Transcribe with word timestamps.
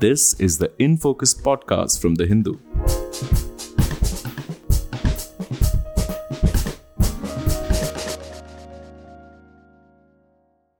This 0.00 0.32
is 0.40 0.56
the 0.56 0.72
In 0.78 0.96
Focus 0.96 1.34
podcast 1.34 2.00
from 2.00 2.14
The 2.14 2.24
Hindu. 2.26 2.56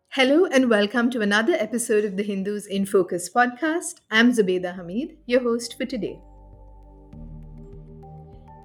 Hello 0.09 0.47
and 0.47 0.71
welcome 0.71 1.11
to 1.11 1.21
another 1.21 1.53
episode 1.53 2.07
of 2.07 2.17
the 2.17 2.23
Hindus 2.23 2.65
in 2.65 2.87
Focus 2.87 3.29
podcast. 3.29 4.01
I'm 4.11 4.33
Zubeda 4.33 4.75
Hamid, 4.75 5.19
your 5.27 5.43
host 5.43 5.77
for 5.77 5.85
today. 5.85 6.19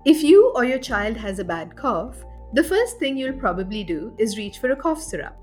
If 0.05 0.23
you 0.23 0.53
or 0.55 0.63
your 0.63 0.79
child 0.79 1.17
has 1.17 1.39
a 1.39 1.43
bad 1.43 1.75
cough, 1.75 2.23
the 2.53 2.63
first 2.63 2.97
thing 2.97 3.17
you'll 3.17 3.37
probably 3.37 3.83
do 3.83 4.15
is 4.17 4.37
reach 4.37 4.59
for 4.59 4.71
a 4.71 4.77
cough 4.77 5.01
syrup. 5.01 5.35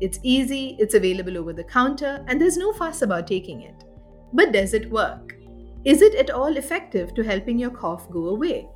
It's 0.00 0.18
easy, 0.22 0.74
it's 0.78 0.94
available 0.94 1.36
over 1.36 1.52
the 1.52 1.64
counter, 1.64 2.24
and 2.28 2.40
there's 2.40 2.56
no 2.56 2.72
fuss 2.72 3.02
about 3.02 3.26
taking 3.26 3.60
it. 3.60 3.84
But 4.34 4.52
does 4.52 4.74
it 4.74 4.90
work? 4.90 5.36
Is 5.84 6.02
it 6.02 6.16
at 6.16 6.30
all 6.30 6.56
effective 6.56 7.14
to 7.14 7.22
helping 7.22 7.58
your 7.58 7.70
cough 7.70 8.10
go 8.10 8.28
away? 8.28 8.68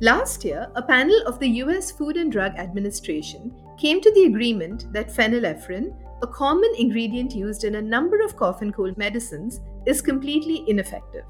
Last 0.00 0.44
year, 0.44 0.68
a 0.76 0.82
panel 0.82 1.20
of 1.26 1.38
the 1.38 1.48
US 1.62 1.90
Food 1.90 2.16
and 2.16 2.32
Drug 2.32 2.52
Administration 2.56 3.54
came 3.78 4.00
to 4.00 4.12
the 4.12 4.24
agreement 4.24 4.90
that 4.92 5.12
phenylephrine, 5.14 5.94
a 6.22 6.26
common 6.26 6.72
ingredient 6.78 7.34
used 7.34 7.64
in 7.64 7.74
a 7.74 7.82
number 7.82 8.22
of 8.22 8.34
cough 8.36 8.62
and 8.62 8.74
cold 8.74 8.96
medicines, 8.96 9.60
is 9.86 10.00
completely 10.00 10.64
ineffective. 10.68 11.24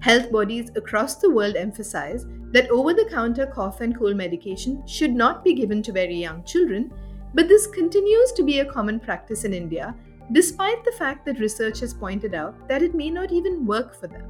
Health 0.00 0.30
bodies 0.30 0.70
across 0.76 1.16
the 1.16 1.30
world 1.30 1.56
emphasize 1.56 2.26
that 2.52 2.70
over 2.70 2.92
the 2.92 3.08
counter 3.10 3.46
cough 3.46 3.80
and 3.80 3.96
cold 3.96 4.16
medication 4.16 4.86
should 4.86 5.12
not 5.12 5.42
be 5.42 5.54
given 5.54 5.82
to 5.84 5.92
very 5.92 6.16
young 6.16 6.44
children, 6.44 6.92
but 7.34 7.48
this 7.48 7.66
continues 7.66 8.32
to 8.32 8.42
be 8.42 8.60
a 8.60 8.64
common 8.64 9.00
practice 9.00 9.44
in 9.44 9.54
India, 9.54 9.94
despite 10.32 10.84
the 10.84 10.92
fact 10.92 11.24
that 11.24 11.40
research 11.40 11.80
has 11.80 11.94
pointed 11.94 12.34
out 12.34 12.68
that 12.68 12.82
it 12.82 12.94
may 12.94 13.10
not 13.10 13.32
even 13.32 13.66
work 13.66 13.94
for 13.98 14.06
them. 14.06 14.24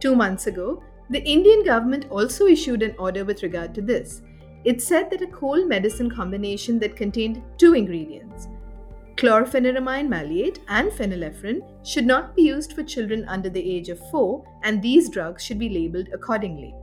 Two 0.00 0.14
months 0.14 0.46
ago, 0.46 0.82
the 1.10 1.22
Indian 1.22 1.64
government 1.64 2.06
also 2.10 2.46
issued 2.46 2.82
an 2.82 2.94
order 2.98 3.24
with 3.24 3.42
regard 3.42 3.74
to 3.74 3.82
this, 3.82 4.22
it 4.64 4.82
said 4.82 5.08
that 5.10 5.22
a 5.22 5.26
cold 5.26 5.68
medicine 5.68 6.10
combination 6.10 6.78
that 6.80 6.96
contained 6.96 7.42
two 7.56 7.74
ingredients, 7.74 8.48
chlorpheniramine 9.16 10.08
maleate 10.08 10.60
and 10.68 10.90
phenylephrine, 10.90 11.62
should 11.86 12.06
not 12.06 12.34
be 12.36 12.42
used 12.42 12.72
for 12.72 12.82
children 12.82 13.24
under 13.28 13.48
the 13.48 13.76
age 13.76 13.88
of 13.88 13.98
4, 14.10 14.44
and 14.64 14.82
these 14.82 15.08
drugs 15.08 15.44
should 15.44 15.58
be 15.58 15.68
labeled 15.68 16.08
accordingly. 16.12 16.74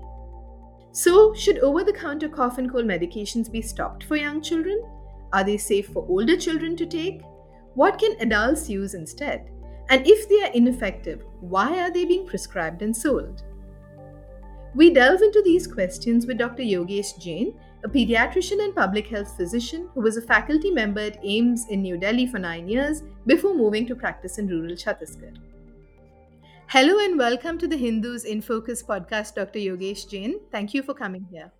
So, 0.94 1.34
should 1.34 1.60
over 1.60 1.84
the 1.84 1.94
counter 1.94 2.30
cough 2.30 2.58
and 2.58 2.72
cold 2.72 2.86
medications 2.86 3.52
be 3.52 3.62
stopped 3.62 4.06
for 4.06 4.16
young 4.16 4.42
children? 4.42 4.82
Are 5.34 5.44
they 5.44 5.58
safe 5.58 5.88
for 5.90 6.08
older 6.08 6.38
children 6.38 6.78
to 6.78 6.86
take? 6.86 7.22
What 7.76 8.00
can 8.00 8.16
adults 8.22 8.70
use 8.70 8.94
instead? 8.94 9.52
And 9.90 10.08
if 10.08 10.30
they 10.30 10.42
are 10.44 10.52
ineffective, 10.54 11.26
why 11.42 11.78
are 11.82 11.92
they 11.92 12.06
being 12.06 12.26
prescribed 12.26 12.82
and 12.82 12.96
sold? 12.96 13.44
We 14.74 14.94
delve 14.94 15.22
into 15.22 15.42
these 15.44 15.68
questions 15.68 16.26
with 16.26 16.38
Dr. 16.38 16.64
Yogesh 16.64 17.20
Jain, 17.20 17.60
a 17.84 17.90
pediatrician 17.90 18.64
and 18.64 18.74
public 18.74 19.08
health 19.08 19.36
physician 19.36 19.90
who 19.94 20.00
was 20.00 20.16
a 20.16 20.22
faculty 20.22 20.72
member 20.72 21.02
at 21.02 21.22
AIIMS 21.22 21.68
in 21.70 21.82
New 21.82 21.98
Delhi 21.98 22.26
for 22.28 22.40
nine 22.40 22.70
years 22.70 23.04
before 23.28 23.54
moving 23.54 23.86
to 23.88 23.96
practice 23.96 24.38
in 24.38 24.48
rural 24.48 24.72
Chhattisgarh. 24.72 25.36
Hello 26.68 27.00
and 27.04 27.18
welcome 27.18 27.58
to 27.58 27.68
the 27.68 27.78
Hindus 27.78 28.24
in 28.24 28.42
Focus 28.42 28.84
podcast, 28.84 29.36
Dr. 29.36 29.60
Yogesh 29.60 30.08
Jain. 30.08 30.40
Thank 30.50 30.74
you 30.74 30.82
for 30.82 30.94
coming 30.94 31.28
here. 31.30 31.52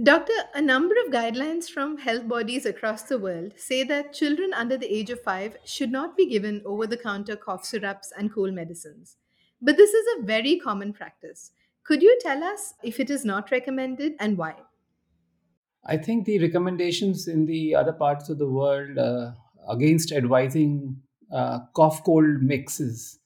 Doctor, 0.00 0.32
a 0.54 0.62
number 0.62 0.94
of 1.04 1.12
guidelines 1.12 1.68
from 1.68 1.98
health 1.98 2.26
bodies 2.26 2.64
across 2.64 3.02
the 3.02 3.18
world 3.18 3.52
say 3.56 3.84
that 3.84 4.14
children 4.14 4.54
under 4.54 4.78
the 4.78 4.90
age 4.90 5.10
of 5.10 5.20
five 5.20 5.58
should 5.66 5.92
not 5.92 6.16
be 6.16 6.26
given 6.26 6.62
over 6.64 6.86
the 6.86 6.96
counter 6.96 7.36
cough 7.36 7.66
syrups 7.66 8.10
and 8.16 8.32
cold 8.32 8.54
medicines. 8.54 9.16
But 9.60 9.76
this 9.76 9.92
is 9.92 10.06
a 10.16 10.22
very 10.24 10.58
common 10.58 10.94
practice. 10.94 11.50
Could 11.84 12.00
you 12.02 12.18
tell 12.22 12.42
us 12.42 12.72
if 12.82 13.00
it 13.00 13.10
is 13.10 13.24
not 13.26 13.50
recommended 13.50 14.14
and 14.18 14.38
why? 14.38 14.54
I 15.84 15.98
think 15.98 16.24
the 16.24 16.38
recommendations 16.38 17.28
in 17.28 17.44
the 17.44 17.74
other 17.74 17.92
parts 17.92 18.30
of 18.30 18.38
the 18.38 18.48
world 18.48 18.96
uh, 18.96 19.32
against 19.68 20.10
advising 20.10 21.02
uh, 21.30 21.60
cough 21.74 22.02
cold 22.02 22.40
mixes 22.40 23.18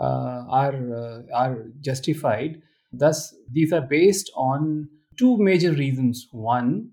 uh, 0.00 0.44
are 0.48 0.74
uh, 0.74 1.22
are 1.34 1.66
justified. 1.82 2.62
Thus, 2.92 3.34
these 3.50 3.74
are 3.74 3.82
based 3.82 4.30
on 4.34 4.88
two 5.16 5.38
major 5.38 5.72
reasons. 5.72 6.28
One, 6.30 6.92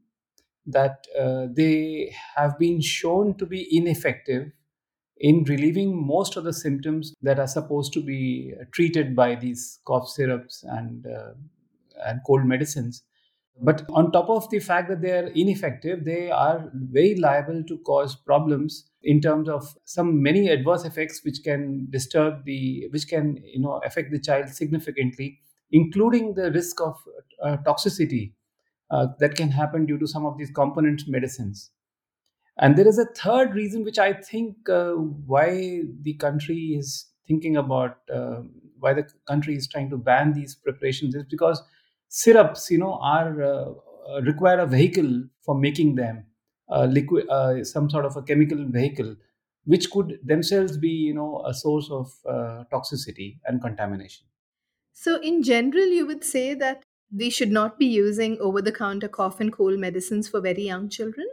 that 0.66 1.06
uh, 1.20 1.48
they 1.52 2.16
have 2.36 2.58
been 2.60 2.82
shown 2.82 3.36
to 3.38 3.46
be 3.46 3.68
ineffective 3.76 4.52
in 5.18 5.44
relieving 5.46 6.06
most 6.06 6.36
of 6.36 6.44
the 6.44 6.54
symptoms 6.54 7.14
that 7.22 7.40
are 7.40 7.48
supposed 7.48 7.94
to 7.94 8.02
be 8.02 8.54
treated 8.72 9.16
by 9.16 9.36
these 9.36 9.80
cough 9.86 10.08
syrups 10.10 10.64
and 10.64 11.06
uh, 11.08 11.34
and 12.06 12.22
cold 12.26 12.46
medicines 12.46 13.04
but 13.64 13.86
on 13.92 14.12
top 14.12 14.30
of 14.30 14.50
the 14.50 14.60
fact 14.60 14.90
that 14.90 15.02
they 15.02 15.12
are 15.12 15.28
ineffective, 15.28 16.04
they 16.04 16.32
are 16.32 16.72
very 16.74 17.14
liable 17.16 17.64
to 17.66 17.78
cause 17.80 18.16
problems 18.16 18.90
in 19.04 19.22
terms 19.22 19.48
of 19.50 19.78
some 19.86 20.24
many 20.24 20.48
adverse 20.50 20.84
effects 20.84 21.24
which 21.24 21.44
can 21.44 21.88
disturb 21.92 22.44
the 22.46 22.88
which 22.92 23.08
can 23.08 23.38
you 23.44 23.60
know 23.60 23.80
affect 23.86 24.10
the 24.12 24.20
child 24.20 24.50
significantly 24.50 25.40
including 25.72 26.34
the 26.34 26.52
risk 26.52 26.82
of 26.82 26.98
uh, 27.44 27.58
toxicity 27.66 28.34
uh, 28.92 29.08
that 29.20 29.36
can 29.36 29.50
happen 29.50 29.86
due 29.86 29.98
to 29.98 30.08
some 30.08 30.26
of 30.26 30.38
these 30.38 30.52
component 30.52 31.08
medicines 31.08 31.72
and 32.58 32.78
there 32.78 32.88
is 32.88 32.98
a 33.00 33.06
third 33.22 33.54
reason 33.54 33.84
which 33.84 34.00
i 34.00 34.12
think 34.14 34.70
uh, 34.70 34.92
why 35.34 35.82
the 36.08 36.14
country 36.26 36.60
is 36.82 36.92
thinking 37.28 37.58
about 37.58 37.98
uh, 38.20 38.42
why 38.80 38.94
the 38.94 39.06
country 39.32 39.56
is 39.56 39.68
trying 39.68 39.90
to 39.90 39.98
ban 39.98 40.34
these 40.34 40.56
preparations 40.56 41.14
is 41.14 41.24
because 41.30 41.62
syrups, 42.08 42.70
you 42.72 42.80
know, 42.80 42.94
are 42.96 43.44
uh, 43.44 44.22
require 44.24 44.60
a 44.60 44.66
vehicle 44.66 45.24
for 45.46 45.54
making 45.56 45.94
them, 45.96 46.26
liquid, 46.88 47.26
some 47.68 47.90
sort 47.92 48.06
of 48.06 48.18
a 48.18 48.24
chemical 48.24 48.66
vehicle, 48.66 49.16
which 49.66 49.92
could 49.92 50.18
themselves 50.24 50.78
be, 50.78 50.90
you 50.90 51.14
know, 51.14 51.44
a 51.46 51.54
source 51.54 51.90
of 51.92 52.12
uh, 52.28 52.64
toxicity 52.74 53.40
and 53.46 53.62
contamination. 53.62 54.26
So, 54.94 55.20
in 55.22 55.44
general, 55.44 55.88
you 55.88 56.06
would 56.06 56.24
say 56.24 56.54
that 56.54 56.84
we 57.14 57.30
should 57.30 57.52
not 57.52 57.78
be 57.78 57.86
using 57.88 58.40
over-the-counter 58.40 59.10
cough 59.10 59.42
and 59.42 59.52
cold 59.52 59.78
medicines 59.80 60.30
for 60.30 60.40
very 60.40 60.64
young 60.64 60.88
children. 60.88 61.28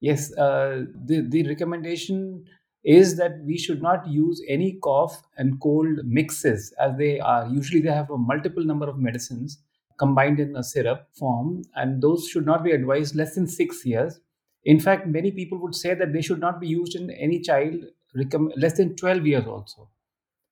Yes, 0.00 0.32
uh, 0.36 0.84
the 0.94 1.20
the 1.20 1.46
recommendation 1.48 2.46
is 2.84 3.16
that 3.16 3.40
we 3.44 3.58
should 3.58 3.82
not 3.82 4.06
use 4.06 4.40
any 4.48 4.78
cough 4.82 5.22
and 5.36 5.60
cold 5.60 6.04
mixes 6.04 6.72
as 6.78 6.96
they 6.96 7.18
are 7.18 7.48
usually 7.48 7.80
they 7.80 7.90
have 7.90 8.10
a 8.10 8.16
multiple 8.16 8.64
number 8.64 8.88
of 8.88 8.98
medicines 8.98 9.58
combined 9.98 10.38
in 10.38 10.54
a 10.54 10.62
syrup 10.62 11.08
form, 11.12 11.62
and 11.74 12.00
those 12.00 12.28
should 12.28 12.46
not 12.46 12.62
be 12.62 12.70
advised 12.70 13.16
less 13.16 13.34
than 13.34 13.48
six 13.48 13.84
years. 13.84 14.20
In 14.64 14.78
fact, 14.78 15.08
many 15.08 15.32
people 15.32 15.58
would 15.58 15.74
say 15.74 15.94
that 15.94 16.12
they 16.12 16.22
should 16.22 16.38
not 16.38 16.60
be 16.60 16.68
used 16.68 16.94
in 16.94 17.10
any 17.10 17.40
child 17.40 17.84
less 18.14 18.76
than 18.76 18.94
12 18.96 19.26
years 19.26 19.46
also. 19.46 19.88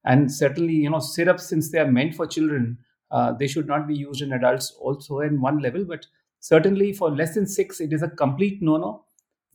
And 0.07 0.33
certainly, 0.33 0.75
you 0.75 0.91
know, 0.91 1.01
syrups, 1.01 1.49
since 1.49 1.71
they 1.71 1.79
are 1.79 1.91
meant 1.91 2.15
for 2.15 2.27
children, 2.27 2.79
uh, 3.11 3.33
they 3.33 3.47
should 3.47 3.67
not 3.67 3.87
be 3.87 3.95
used 3.95 4.23
in 4.23 4.33
adults 4.33 4.71
also 4.81 5.21
in 5.21 5.41
one 5.41 5.59
level. 5.59 5.85
But 5.85 6.07
certainly 6.41 6.93
for 6.93 7.11
less 7.11 7.35
than 7.35 7.47
six, 7.47 7.81
it 7.81 7.93
is 7.93 8.03
a 8.03 8.09
complete 8.09 8.63
no 8.63 8.77
no. 8.77 9.05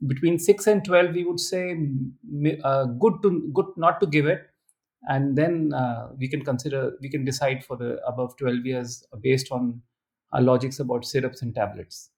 Between 0.06 0.40
six 0.40 0.67
and 0.67 0.84
12, 0.84 1.13
we 1.13 1.23
would 1.23 1.40
say 1.40 1.78
uh, 2.63 2.85
good 2.85 3.22
to 3.23 3.50
good 3.53 3.67
not 3.78 4.00
to 4.01 4.07
give 4.07 4.25
it 4.25 4.47
and 5.07 5.35
then 5.38 5.73
uh, 5.73 6.09
we 6.17 6.28
can 6.28 6.44
consider 6.44 6.97
we 7.01 7.09
can 7.09 7.25
decide 7.25 7.63
for 7.63 7.75
the 7.78 8.00
above 8.06 8.35
12 8.38 8.66
years 8.66 9.03
based 9.22 9.51
on 9.51 9.81
our 10.34 10.41
logics 10.41 10.79
about 10.79 11.06
syrups 11.06 11.41
and 11.41 11.56
tablets 11.56 12.09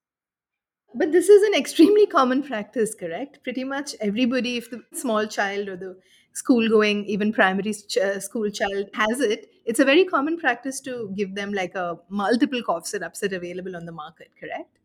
but 0.95 1.11
this 1.11 1.29
is 1.29 1.43
an 1.43 1.53
extremely 1.55 2.05
common 2.05 2.43
practice 2.43 2.93
correct? 2.95 3.39
Pretty 3.43 3.63
much 3.63 3.95
everybody 3.99 4.57
if 4.57 4.69
the 4.69 4.83
small 4.93 5.25
child 5.27 5.69
or 5.69 5.75
the 5.75 5.97
school 6.33 6.67
going 6.67 7.05
even 7.05 7.31
primary 7.31 7.73
ch- 7.73 7.97
uh, 7.97 8.19
school 8.19 8.49
child 8.49 8.89
has 8.93 9.19
it 9.19 9.51
it's 9.65 9.79
a 9.79 9.85
very 9.85 10.03
common 10.03 10.37
practice 10.37 10.79
to 10.81 11.13
give 11.15 11.35
them 11.35 11.53
like 11.53 11.75
a 11.75 11.97
multiple 12.09 12.61
cough 12.63 12.87
syrups 12.87 13.19
that 13.19 13.33
are 13.33 13.37
available 13.37 13.75
on 13.75 13.85
the 13.85 13.91
market 13.91 14.31
correct? 14.39 14.79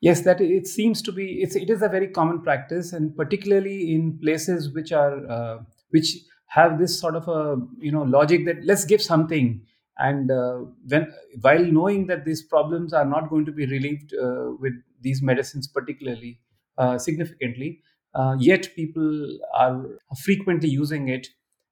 Yes 0.00 0.22
that 0.22 0.40
it 0.40 0.66
seems 0.66 1.02
to 1.02 1.12
be 1.12 1.42
it's, 1.42 1.56
it 1.56 1.70
is 1.70 1.82
a 1.82 1.88
very 1.88 2.08
common 2.08 2.40
practice 2.40 2.92
and 2.92 3.14
particularly 3.16 3.92
in 3.94 4.18
places 4.18 4.72
which 4.72 4.92
are 4.92 5.26
uh, 5.28 5.58
which 5.90 6.16
have 6.46 6.78
this 6.78 6.98
sort 6.98 7.14
of 7.14 7.28
a 7.28 7.56
you 7.78 7.92
know 7.92 8.02
logic 8.02 8.46
that 8.46 8.64
let's 8.64 8.84
give 8.84 9.02
something 9.02 9.60
and 9.98 10.30
uh, 10.30 10.58
when 10.88 11.12
while 11.40 11.64
knowing 11.64 12.06
that 12.06 12.24
these 12.24 12.42
problems 12.42 12.92
are 12.92 13.04
not 13.04 13.28
going 13.30 13.44
to 13.46 13.52
be 13.52 13.66
relieved 13.66 14.14
uh, 14.14 14.52
with 14.60 14.74
these 15.00 15.22
medicines 15.22 15.66
particularly 15.66 16.40
uh, 16.78 16.98
significantly 16.98 17.80
uh, 18.14 18.36
yet 18.38 18.68
people 18.74 19.38
are 19.54 19.84
frequently 20.24 20.68
using 20.68 21.08
it. 21.08 21.28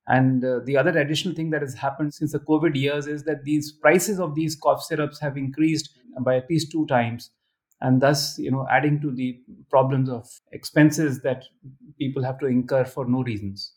And 0.08 0.44
uh, 0.44 0.60
the 0.64 0.76
other 0.76 0.96
additional 0.96 1.34
thing 1.34 1.50
that 1.50 1.62
has 1.62 1.74
happened 1.74 2.14
since 2.14 2.30
the 2.32 2.38
covid 2.38 2.76
years 2.76 3.06
is 3.08 3.24
that 3.24 3.42
these 3.44 3.72
prices 3.72 4.20
of 4.20 4.34
these 4.36 4.54
cough 4.54 4.82
syrups 4.82 5.18
have 5.20 5.36
increased 5.36 5.90
by 6.20 6.36
at 6.36 6.48
least 6.48 6.70
two 6.70 6.86
times. 6.86 7.30
And 7.80 8.00
thus 8.00 8.38
you 8.38 8.50
know 8.50 8.66
adding 8.70 9.00
to 9.00 9.10
the 9.10 9.40
problems 9.68 10.08
of 10.08 10.28
expenses 10.52 11.20
that 11.22 11.44
people 11.98 12.22
have 12.22 12.38
to 12.40 12.46
incur 12.46 12.84
for 12.84 13.06
no 13.06 13.22
reasons 13.22 13.72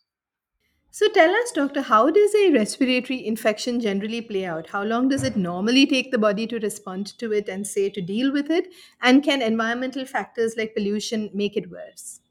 So 0.92 1.08
tell 1.10 1.32
us, 1.36 1.52
doctor, 1.52 1.82
how 1.82 2.10
does 2.10 2.34
a 2.36 2.52
respiratory 2.52 3.26
infection 3.26 3.80
generally 3.80 4.22
play 4.22 4.46
out? 4.46 4.70
How 4.70 4.84
long 4.84 5.08
does 5.10 5.24
it 5.24 5.36
normally 5.36 5.86
take 5.86 6.12
the 6.12 6.18
body 6.18 6.48
to 6.48 6.60
respond 6.60 7.18
to 7.20 7.32
it 7.32 7.48
and 7.48 7.66
say 7.66 7.90
to 7.90 8.02
deal 8.02 8.32
with 8.32 8.50
it? 8.50 8.68
And 9.02 9.24
can 9.24 9.42
environmental 9.42 10.06
factors 10.06 10.56
like 10.58 10.76
pollution 10.76 11.30
make 11.34 11.56
it 11.56 11.70
worse? 11.72 12.22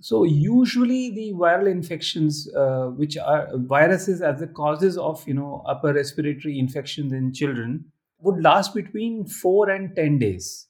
So 0.00 0.24
usually 0.24 1.10
the 1.10 1.32
viral 1.32 1.70
infections, 1.70 2.48
uh, 2.54 2.88
which 2.88 3.16
are 3.16 3.48
viruses 3.54 4.20
as 4.20 4.40
the 4.40 4.46
causes 4.46 4.98
of 4.98 5.26
you 5.26 5.34
know 5.34 5.62
upper 5.66 5.92
respiratory 5.94 6.58
infections 6.58 7.12
in 7.12 7.32
children, 7.32 7.90
would 8.20 8.42
last 8.42 8.74
between 8.74 9.26
four 9.26 9.70
and 9.70 9.94
ten 9.96 10.18
days. 10.18 10.68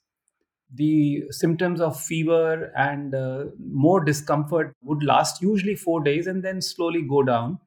The 0.74 1.24
symptoms 1.30 1.80
of 1.80 2.00
fever 2.00 2.72
and 2.76 3.14
uh, 3.14 3.46
more 3.58 4.04
discomfort 4.04 4.74
would 4.82 5.02
last 5.04 5.40
usually 5.42 5.76
four 5.76 6.02
days 6.02 6.26
and 6.26 6.42
then 6.42 6.60
slowly 6.60 7.02
go 7.02 7.22
down. 7.22 7.58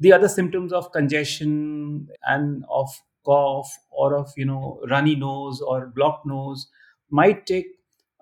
The 0.00 0.12
other 0.12 0.28
symptoms 0.28 0.72
of 0.72 0.90
congestion 0.92 2.08
and 2.22 2.64
of 2.70 2.88
cough 3.24 3.70
or 3.90 4.16
of 4.16 4.32
you 4.36 4.44
know 4.44 4.80
runny 4.88 5.14
nose 5.16 5.60
or 5.60 5.86
blocked 5.86 6.26
nose 6.26 6.68
might 7.10 7.46
take 7.46 7.66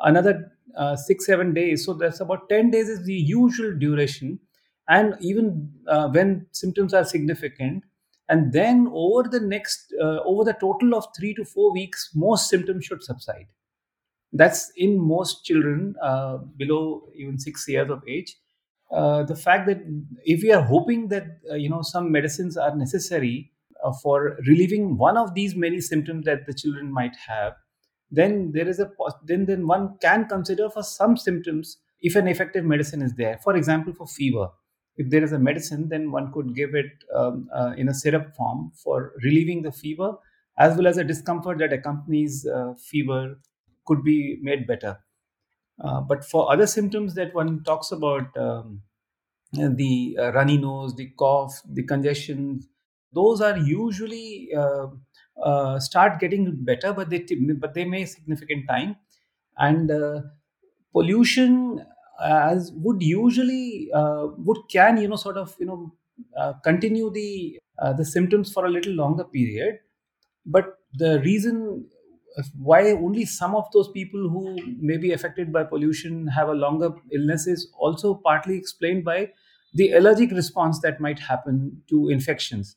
another 0.01 0.53
uh, 0.77 0.97
six 0.97 1.27
seven 1.27 1.55
days. 1.55 1.85
So 1.85 1.95
that's 1.95 2.21
about 2.21 2.49
10 2.49 2.71
days 2.71 2.89
is 2.89 3.05
the 3.05 3.15
usual 3.15 3.77
duration. 3.79 4.41
And 4.89 5.17
even 5.21 5.73
uh, 5.89 6.09
when 6.09 6.47
symptoms 6.53 6.95
are 6.95 7.05
significant 7.05 7.85
and 8.29 8.53
then 8.53 8.89
over 8.93 9.29
the 9.29 9.41
next 9.41 9.93
uh, 10.01 10.21
over 10.25 10.45
the 10.45 10.53
total 10.55 10.95
of 10.95 11.07
3 11.17 11.35
to 11.35 11.45
4 11.45 11.73
weeks 11.73 12.11
most 12.15 12.49
symptoms 12.49 12.85
should 12.85 13.03
subside 13.03 13.47
that's 14.33 14.73
in 14.77 14.99
most 14.99 15.45
children 15.45 15.95
uh, 16.03 16.39
below 16.57 17.09
even 17.15 17.39
6 17.39 17.69
years 17.69 17.91
of 17.91 18.03
age. 18.09 18.37
Uh, 18.93 19.25
the 19.25 19.35
fact 19.35 19.67
that 19.67 19.79
if 20.25 20.43
we 20.43 20.53
are 20.53 20.63
hoping 20.63 21.09
that 21.09 21.27
uh, 21.51 21.55
you 21.55 21.69
know 21.69 21.83
some 21.83 22.13
medicines 22.13 22.57
are 22.57 22.75
necessary 22.77 23.51
uh, 23.83 23.93
for 24.03 24.39
relieving 24.47 24.97
one 24.97 25.17
of 25.17 25.35
these 25.35 25.57
many 25.57 25.81
symptoms 25.81 26.25
that 26.25 26.47
the 26.47 26.55
children 26.55 26.93
might 26.93 27.17
have 27.17 27.55
then 28.11 28.53
there 28.53 28.69
is 28.69 28.79
a 28.79 28.91
then 29.25 29.45
then 29.47 29.67
one 29.67 29.97
can 30.01 30.27
consider 30.29 30.71
for 30.71 30.83
some 30.83 31.17
symptoms 31.17 31.79
if 32.01 32.15
an 32.15 32.29
effective 32.29 32.65
medicine 32.65 33.03
is 33.03 33.15
there. 33.15 33.39
For 33.43 33.57
example 33.57 33.93
for 33.93 34.07
fever. 34.07 34.49
If 34.97 35.11
there 35.11 35.23
is 35.25 35.33
a 35.33 35.39
medicine 35.39 35.89
then 35.89 36.11
one 36.13 36.33
could 36.33 36.55
give 36.55 36.75
it 36.75 36.91
um, 37.15 37.49
uh, 37.55 37.75
in 37.77 37.89
a 37.89 37.95
syrup 37.95 38.35
form 38.37 38.73
for 38.83 39.13
relieving 39.23 39.63
the 39.63 39.73
fever 39.73 40.15
as 40.59 40.77
well 40.77 40.87
as 40.87 40.97
the 40.97 41.05
discomfort 41.05 41.59
that 41.59 41.73
accompanies 41.73 42.47
uh, 42.47 42.73
fever 42.91 43.39
could 43.87 44.03
be 44.05 44.39
made 44.43 44.67
better. 44.67 44.99
Uh, 45.83 46.01
but 46.01 46.25
for 46.25 46.51
other 46.53 46.67
symptoms 46.67 47.15
that 47.15 47.35
one 47.35 47.63
talks 47.65 47.93
about 47.93 48.35
um, 48.37 48.83
the 49.53 50.17
uh, 50.21 50.33
runny 50.33 50.57
nose 50.59 50.95
the 50.97 51.07
cough 51.19 51.61
the 51.73 51.83
congestion 51.85 52.61
those 53.13 53.41
are 53.41 53.57
usually 53.59 54.51
uh, 54.57 54.87
uh, 55.43 55.79
start 55.79 56.19
getting 56.19 56.57
better 56.65 56.93
but 56.93 57.11
they 57.11 57.21
but 57.59 57.75
they 57.75 57.85
may 57.85 58.05
significant 58.05 58.67
time. 58.69 58.97
And 59.59 59.91
uh, 59.91 60.21
pollution 60.93 61.85
as 62.23 62.73
would 62.75 63.03
usually 63.03 63.91
uh, 63.95 64.29
would 64.39 64.59
can 64.71 64.97
you 64.99 65.09
know 65.09 65.17
sort 65.17 65.37
of 65.37 65.55
you 65.61 65.67
know 65.67 65.93
continue 66.65 67.11
the 67.11 67.59
the 67.97 68.05
symptoms 68.05 68.53
for 68.53 68.67
a 68.67 68.71
little 68.71 68.93
longer 68.95 69.25
period. 69.25 69.79
But 70.47 70.79
the 70.95 71.21
reason 71.21 71.89
why 72.59 72.91
only 72.93 73.25
some 73.25 73.55
of 73.55 73.65
those 73.73 73.89
people 73.91 74.29
who 74.29 74.57
may 74.79 74.97
be 74.97 75.13
affected 75.13 75.53
by 75.53 75.65
pollution 75.65 76.27
have 76.27 76.49
a 76.49 76.53
longer 76.55 76.91
illness 77.13 77.47
is 77.47 77.71
also 77.79 78.15
partly 78.15 78.57
explained 78.57 79.05
by 79.05 79.31
the 79.75 79.93
allergic 79.93 80.31
response 80.33 80.81
that 80.81 81.01
might 81.01 81.19
happen 81.19 81.83
to 81.89 82.09
infections 82.09 82.77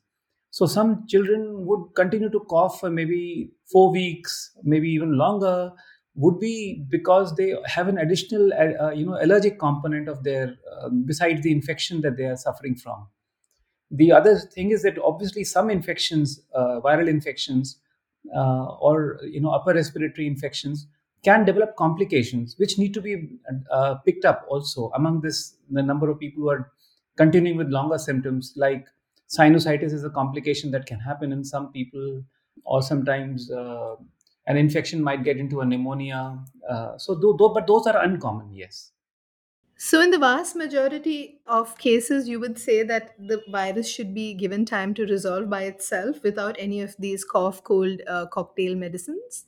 so 0.51 0.65
some 0.65 1.05
children 1.07 1.65
would 1.65 1.93
continue 1.95 2.29
to 2.29 2.39
cough 2.49 2.79
for 2.79 2.89
maybe 2.89 3.51
four 3.71 3.91
weeks, 3.91 4.57
maybe 4.63 4.89
even 4.89 5.15
longer, 5.15 5.71
would 6.15 6.39
be 6.39 6.83
because 6.89 7.35
they 7.35 7.53
have 7.65 7.87
an 7.87 7.99
additional, 7.99 8.51
uh, 8.53 8.87
uh, 8.87 8.89
you 8.89 9.05
know, 9.05 9.17
allergic 9.21 9.59
component 9.59 10.09
of 10.09 10.23
their 10.23 10.55
uh, 10.73 10.89
besides 11.05 11.43
the 11.43 11.51
infection 11.51 12.01
that 12.01 12.17
they 12.17 12.23
are 12.25 12.35
suffering 12.35 12.75
from. 12.75 13.07
The 13.91 14.11
other 14.11 14.37
thing 14.37 14.71
is 14.71 14.83
that 14.83 14.99
obviously 14.99 15.43
some 15.43 15.69
infections, 15.69 16.41
uh, 16.53 16.79
viral 16.83 17.09
infections, 17.09 17.79
uh, 18.35 18.65
or 18.79 19.19
you 19.23 19.41
know, 19.41 19.51
upper 19.51 19.73
respiratory 19.73 20.27
infections 20.27 20.87
can 21.23 21.43
develop 21.45 21.75
complications 21.75 22.55
which 22.57 22.77
need 22.77 22.93
to 22.93 23.01
be 23.01 23.29
uh, 23.71 23.95
picked 24.05 24.25
up 24.25 24.45
also 24.47 24.91
among 24.95 25.21
this 25.21 25.55
the 25.69 25.83
number 25.83 26.09
of 26.09 26.19
people 26.19 26.43
who 26.43 26.49
are 26.49 26.71
continuing 27.17 27.57
with 27.57 27.69
longer 27.69 27.97
symptoms. 27.97 28.53
Like 28.55 28.87
sinusitis 29.27 29.93
is 29.93 30.03
a 30.03 30.09
complication 30.09 30.71
that 30.71 30.85
can 30.85 30.99
happen 30.99 31.31
in 31.31 31.43
some 31.43 31.71
people 31.71 32.23
or 32.65 32.81
sometimes 32.81 33.51
uh, 33.51 33.95
an 34.47 34.57
infection 34.57 35.01
might 35.03 35.23
get 35.23 35.37
into 35.37 35.61
a 35.61 35.65
pneumonia 35.65 36.39
uh, 36.69 36.97
so 36.97 37.15
though, 37.15 37.35
though, 37.37 37.49
but 37.49 37.67
those 37.67 37.85
are 37.87 38.01
uncommon 38.03 38.51
yes 38.53 38.91
So, 39.81 40.01
in 40.01 40.11
the 40.11 40.19
vast 40.19 40.57
majority 40.57 41.39
of 41.47 41.77
cases, 41.77 42.27
you 42.27 42.37
would 42.41 42.59
say 42.59 42.83
that 42.83 43.15
the 43.17 43.41
virus 43.47 43.87
should 43.89 44.13
be 44.13 44.33
given 44.33 44.65
time 44.65 44.93
to 44.95 45.05
resolve 45.05 45.49
by 45.49 45.63
itself 45.63 46.21
without 46.21 46.57
any 46.59 46.81
of 46.81 46.97
these 46.99 47.23
cough, 47.23 47.63
cold, 47.63 48.01
uh, 48.05 48.25
cocktail 48.25 48.75
medicines? 48.75 49.45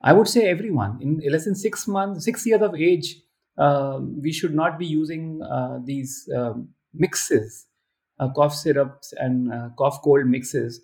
I 0.00 0.12
would 0.12 0.28
say 0.28 0.48
everyone 0.48 1.02
in 1.02 1.20
less 1.28 1.44
than 1.44 1.56
six 1.56 1.88
months, 1.88 2.24
six 2.24 2.46
years 2.46 2.62
of 2.62 2.76
age, 2.76 3.16
um, 3.58 4.22
we 4.22 4.32
should 4.32 4.54
not 4.54 4.78
be 4.78 4.86
using 4.86 5.42
uh, 5.42 5.80
these 5.84 6.30
um, 6.36 6.68
mixes, 6.94 7.66
uh, 8.20 8.28
cough 8.28 8.54
syrups 8.54 9.12
and 9.16 9.52
uh, 9.52 9.70
cough 9.76 10.00
cold 10.02 10.26
mixes. 10.26 10.80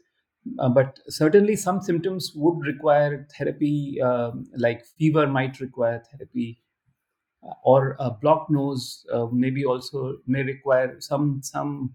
Uh, 0.58 0.68
but 0.68 0.98
certainly, 1.08 1.54
some 1.54 1.80
symptoms 1.80 2.32
would 2.34 2.66
require 2.66 3.26
therapy, 3.38 4.00
um, 4.02 4.44
like 4.56 4.84
fever 4.98 5.28
might 5.28 5.60
require 5.60 6.02
therapy, 6.10 6.58
uh, 6.58 6.63
or 7.62 7.96
a 7.98 8.10
blocked 8.10 8.50
nose 8.50 9.06
uh, 9.12 9.26
maybe 9.32 9.64
also 9.64 10.18
may 10.26 10.42
require 10.42 11.00
some 11.00 11.40
some 11.42 11.94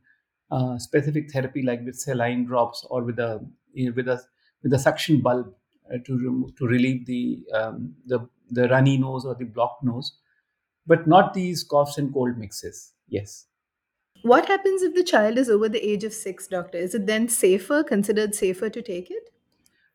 uh, 0.52 0.78
specific 0.78 1.32
therapy, 1.32 1.62
like 1.62 1.82
with 1.86 2.00
saline 2.00 2.46
drops 2.46 2.86
or 2.90 3.04
with 3.04 3.20
a 3.20 3.46
you 3.74 3.88
know, 3.88 3.94
with 3.96 4.08
a 4.08 4.22
with 4.64 4.74
a 4.74 4.80
suction 4.80 5.22
bulb 5.22 5.54
uh, 5.94 5.98
to 6.06 6.52
to 6.58 6.68
relieve 6.68 7.06
the 7.06 7.44
um, 7.54 7.96
the 8.06 8.28
the 8.50 8.68
runny 8.70 8.98
nose 8.98 9.26
or 9.26 9.36
the 9.36 9.46
blocked 9.46 9.84
nose, 9.84 10.18
but 10.88 11.08
not 11.08 11.34
these 11.34 11.64
coughs 11.64 11.98
and 11.98 12.14
cold 12.14 12.38
mixes. 12.38 12.94
Yes. 13.08 13.46
What 14.22 14.48
happens 14.48 14.82
if 14.82 14.96
the 14.96 15.04
child 15.04 15.38
is 15.38 15.50
over 15.50 15.70
the 15.70 15.88
age 15.88 16.04
of 16.04 16.14
six, 16.14 16.48
doctor? 16.48 16.78
Is 16.78 16.94
it 16.94 17.06
then 17.06 17.30
safer, 17.30 17.84
considered 17.84 18.36
safer 18.36 18.70
to 18.70 18.82
take 18.82 19.10
it? 19.10 19.30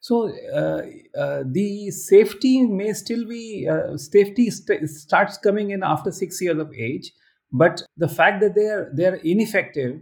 So 0.09 0.15
uh, 0.61 0.83
uh, 1.19 1.45
the 1.47 1.91
safety 1.91 2.67
may 2.67 2.93
still 2.93 3.25
be 3.27 3.67
uh, 3.75 3.97
safety 3.97 4.51
st- 4.51 4.89
starts 4.91 5.39
coming 5.39 5.71
in 5.71 5.83
after 5.83 6.11
six 6.13 6.41
years 6.43 6.59
of 6.59 6.73
age, 6.75 7.13
but 7.53 7.83
the 7.97 8.09
fact 8.09 8.43
that 8.43 8.55
they 8.55 8.67
are 8.77 8.91
they 8.99 9.07
are 9.07 9.17
ineffective 9.33 10.01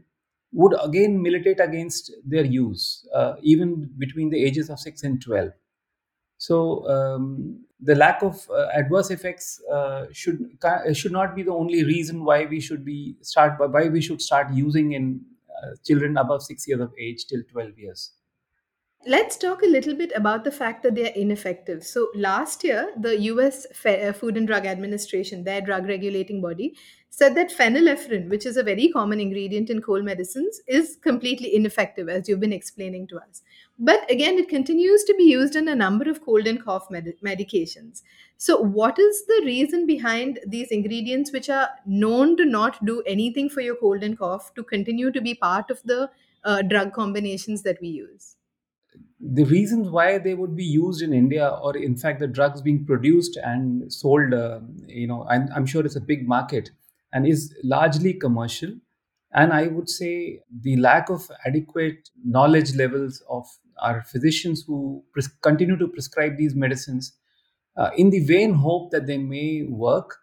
would 0.53 0.75
again 0.83 1.23
militate 1.23 1.61
against 1.61 2.11
their 2.25 2.45
use, 2.45 3.07
uh, 3.15 3.35
even 3.43 3.69
between 3.99 4.29
the 4.31 4.43
ages 4.45 4.71
of 4.71 4.81
six 4.81 5.05
and 5.05 5.23
twelve. 5.23 5.53
So 6.39 6.89
um, 6.89 7.65
the 7.81 7.95
lack 7.95 8.23
of 8.23 8.49
uh, 8.51 8.69
adverse 8.75 9.11
effects 9.11 9.61
uh, 9.73 10.07
should 10.13 10.41
should 10.95 11.13
not 11.13 11.37
be 11.37 11.45
the 11.45 11.53
only 11.53 11.85
reason 11.85 12.25
why 12.25 12.47
we 12.47 12.61
should 12.61 12.85
be 12.85 13.17
start 13.23 13.61
why 13.61 13.89
we 13.89 14.01
should 14.01 14.23
start 14.23 14.53
using 14.53 14.93
in 14.93 15.23
children 15.85 16.17
above 16.17 16.43
six 16.43 16.67
years 16.69 16.81
of 16.81 16.93
age 16.99 17.27
till 17.27 17.43
twelve 17.53 17.79
years. 17.79 18.13
Let's 19.05 19.37
talk 19.37 19.63
a 19.63 19.67
little 19.67 19.95
bit 19.95 20.13
about 20.15 20.45
the 20.45 20.51
fact 20.53 20.83
that 20.85 20.95
they 20.95 21.05
are 21.11 21.15
ineffective. 21.15 21.85
So, 21.85 22.09
last 22.15 22.63
year, 22.63 22.93
the 22.97 23.19
US 23.33 23.67
uh, 23.85 24.13
Food 24.13 24.37
and 24.37 24.47
Drug 24.47 24.65
Administration, 24.65 25.43
their 25.43 25.61
drug 25.61 25.87
regulating 25.89 26.41
body, 26.41 26.77
said 27.11 27.35
that 27.35 27.51
phenylephrine, 27.51 28.29
which 28.29 28.47
is 28.47 28.57
a 28.57 28.63
very 28.63 28.89
common 28.89 29.19
ingredient 29.19 29.71
in 29.71 29.83
cold 29.83 30.05
medicines, 30.05 30.61
is 30.69 30.99
completely 31.03 31.55
ineffective, 31.55 32.09
as 32.09 32.29
you've 32.29 32.41
been 32.41 32.53
explaining 32.53 33.09
to 33.09 33.19
us. 33.19 33.43
But 33.79 34.09
again, 34.11 34.39
it 34.39 34.49
continues 34.49 35.03
to 35.05 35.15
be 35.15 35.25
used 35.25 35.57
in 35.57 35.67
a 35.69 35.75
number 35.75 36.09
of 36.09 36.25
cold 36.25 36.47
and 36.47 36.65
cough 36.65 36.89
med- 36.89 37.15
medications. 37.25 38.03
So, 38.37 38.61
what 38.61 39.01
is 39.01 39.27
the 39.27 39.43
reason 39.45 39.85
behind 39.85 40.39
these 40.47 40.71
ingredients, 40.71 41.33
which 41.33 41.51
are 41.51 41.71
known 41.87 42.37
to 42.37 42.45
not 42.45 42.85
do 42.85 43.03
anything 43.05 43.49
for 43.49 43.63
your 43.63 43.77
cold 43.77 44.05
and 44.05 44.17
cough, 44.17 44.55
to 44.55 44.63
continue 44.63 45.11
to 45.11 45.21
be 45.21 45.35
part 45.35 45.71
of 45.73 45.83
the 45.85 46.09
uh, 46.45 46.63
drug 46.63 46.93
combinations 46.93 47.63
that 47.63 47.81
we 47.81 47.89
use? 47.89 48.37
The 49.23 49.45
reasons 49.45 49.89
why 49.89 50.19
they 50.19 50.35
would 50.35 50.57
be 50.57 50.65
used 50.65 51.01
in 51.03 51.13
India, 51.13 51.49
or 51.49 51.77
in 51.77 51.97
fact, 51.97 52.21
the 52.21 52.27
drugs 52.27 52.61
being 52.61 52.85
produced 52.85 53.37
and 53.37 53.93
sold, 53.93 54.35
uh, 54.35 54.61
you 54.87 55.07
know, 55.07 55.25
I'm, 55.29 55.49
I'm 55.55 55.67
sure 55.67 55.85
it's 55.87 55.97
a 55.97 56.01
big 56.01 56.27
market 56.27 56.71
and 57.13 57.27
is 57.27 57.55
largely 57.63 58.15
commercial. 58.15 58.71
And 59.33 59.53
I 59.53 59.69
would 59.69 59.89
say 59.89 60.41
the 60.61 60.77
lack 60.77 61.09
of 61.09 61.31
adequate 61.47 62.11
knowledge 62.25 62.75
levels 62.75 63.23
of 63.31 63.47
our 63.81 64.03
physicians 64.03 64.65
who 64.67 65.03
pres- 65.13 65.29
continue 65.41 65.77
to 65.79 65.89
prescribe 65.89 66.37
these 66.37 66.55
medicines 66.55 67.13
uh, 67.77 67.91
in 67.97 68.11
the 68.11 68.21
vain 68.21 68.55
hope 68.55 68.91
that 68.91 69.07
they 69.07 69.19
may 69.19 69.63
work 69.69 70.19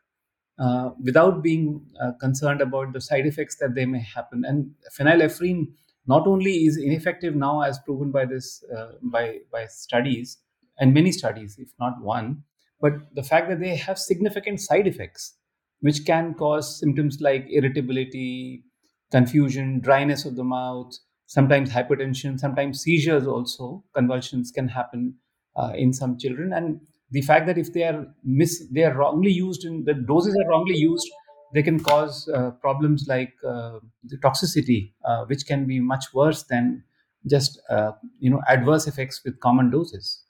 uh, 0.60 0.92
without 1.04 1.42
being 1.42 1.86
uh, 2.04 2.12
concerned 2.20 2.62
about 2.62 2.94
the 2.94 3.02
side 3.02 3.26
effects 3.26 3.56
that 3.58 3.76
they 3.76 3.86
may 3.86 4.00
happen. 4.00 4.44
And 4.46 4.72
phenylephrine 4.98 5.70
not 6.14 6.28
only 6.28 6.54
is 6.66 6.78
ineffective 6.78 7.36
now, 7.36 7.62
as 7.62 7.80
proven 7.86 8.12
by 8.12 8.26
this 8.26 8.64
uh, 8.76 8.94
by 9.04 9.26
by 9.52 9.66
studies 9.68 10.38
and 10.80 10.94
many 10.94 11.12
studies, 11.12 11.58
if 11.60 11.70
not 11.80 12.02
one, 12.02 12.44
but 12.82 12.94
the 13.16 13.24
fact 13.32 13.50
that 13.50 13.60
they 13.60 13.76
have 13.76 14.00
significant 14.00 14.60
side 14.62 14.88
effects, 14.88 15.36
which 15.82 16.06
can 16.06 16.34
cause 16.34 16.80
symptoms 16.80 17.20
like 17.22 17.46
irritability, 17.50 18.64
confusion, 19.12 19.80
dryness 19.82 20.26
of 20.26 20.36
the 20.36 20.44
mouth, 20.44 20.94
sometimes 21.28 21.70
hypertension, 21.72 22.40
sometimes 22.40 22.82
seizures 22.82 23.28
also, 23.28 23.84
convulsions 23.94 24.52
can 24.52 24.68
happen 24.68 25.16
uh, 25.56 25.74
in 25.76 25.94
some 25.94 26.18
children. 26.18 26.54
And 26.54 26.82
the 27.12 27.22
fact 27.22 27.48
that 27.48 27.58
if 27.58 27.74
they 27.74 27.84
are 27.84 28.08
mis 28.24 28.68
they 28.72 28.84
are 28.84 28.96
wrongly 28.96 29.32
used 29.32 29.66
and 29.66 29.86
the 29.86 29.94
doses 29.94 30.36
are 30.42 30.50
wrongly 30.50 30.78
used, 30.78 31.08
they 31.54 31.64
can 31.64 31.80
cause 31.80 32.30
uh, 32.30 32.52
problems 32.52 33.08
like 33.08 33.34
uh, 33.46 33.80
the 34.04 34.18
toxicity, 34.18 34.94
uh, 35.06 35.26
which 35.26 35.46
can 35.46 35.66
be 35.66 35.80
much 35.80 36.06
worse 36.14 36.44
than 36.44 36.84
just 37.28 37.62
uh, 37.70 37.92
you 38.20 38.30
know 38.30 38.42
adverse 38.48 38.88
effects 38.88 39.22
with 39.24 39.40
common 39.40 39.70
doses. 39.70 40.24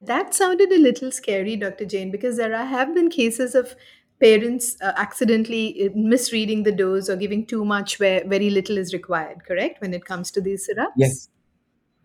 That 0.00 0.34
sounded 0.34 0.70
a 0.72 0.78
little 0.78 1.10
scary, 1.10 1.56
Dr. 1.56 1.86
Jain, 1.86 2.10
because 2.10 2.36
there 2.36 2.54
are, 2.54 2.66
have 2.66 2.94
been 2.94 3.08
cases 3.08 3.54
of 3.54 3.74
parents 4.20 4.76
uh, 4.82 4.92
accidentally 4.96 5.86
uh, 5.86 5.90
misreading 5.94 6.64
the 6.64 6.72
dose 6.72 7.08
or 7.08 7.16
giving 7.16 7.46
too 7.46 7.64
much 7.64 7.98
where 7.98 8.22
very 8.26 8.50
little 8.50 8.76
is 8.76 8.92
required, 8.92 9.44
correct, 9.46 9.80
when 9.80 9.94
it 9.94 10.04
comes 10.04 10.30
to 10.32 10.40
these 10.40 10.66
syrups? 10.66 10.92
Yes, 10.96 11.28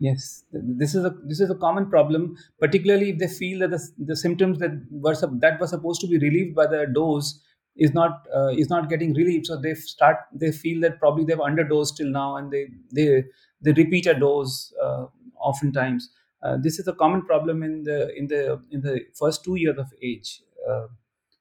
Yes, 0.02 0.42
this 0.50 0.96
is 0.96 1.04
a 1.04 1.10
this 1.22 1.38
is 1.38 1.48
a 1.48 1.54
common 1.54 1.88
problem, 1.88 2.36
particularly 2.58 3.10
if 3.10 3.18
they 3.18 3.28
feel 3.28 3.60
that 3.60 3.70
the, 3.70 3.80
the 3.98 4.16
symptoms 4.16 4.58
that 4.58 4.72
were 4.90 5.14
that 5.38 5.60
were 5.60 5.66
supposed 5.68 6.00
to 6.00 6.08
be 6.08 6.18
relieved 6.18 6.56
by 6.56 6.66
the 6.66 6.86
dose 6.92 7.40
is 7.76 7.92
not 7.94 8.26
uh, 8.34 8.48
is 8.48 8.68
not 8.68 8.88
getting 8.88 9.14
relieved. 9.14 9.46
So 9.46 9.60
they 9.60 9.74
start 9.74 10.16
they 10.32 10.52
feel 10.52 10.80
that 10.82 10.98
probably 10.98 11.24
they've 11.24 11.38
underdosed 11.38 11.96
till 11.96 12.08
now, 12.08 12.36
and 12.36 12.50
they 12.50 12.68
they 12.92 13.24
they 13.60 13.72
repeat 13.72 14.06
a 14.06 14.14
dose 14.14 14.72
uh, 14.82 15.06
oftentimes. 15.40 16.10
Uh, 16.42 16.56
this 16.60 16.78
is 16.78 16.88
a 16.88 16.92
common 16.92 17.22
problem 17.24 17.62
in 17.62 17.84
the 17.84 18.14
in 18.16 18.26
the 18.26 18.60
in 18.70 18.80
the 18.82 19.00
first 19.14 19.44
two 19.44 19.54
years 19.56 19.78
of 19.78 19.92
age, 20.02 20.42
uh, 20.68 20.86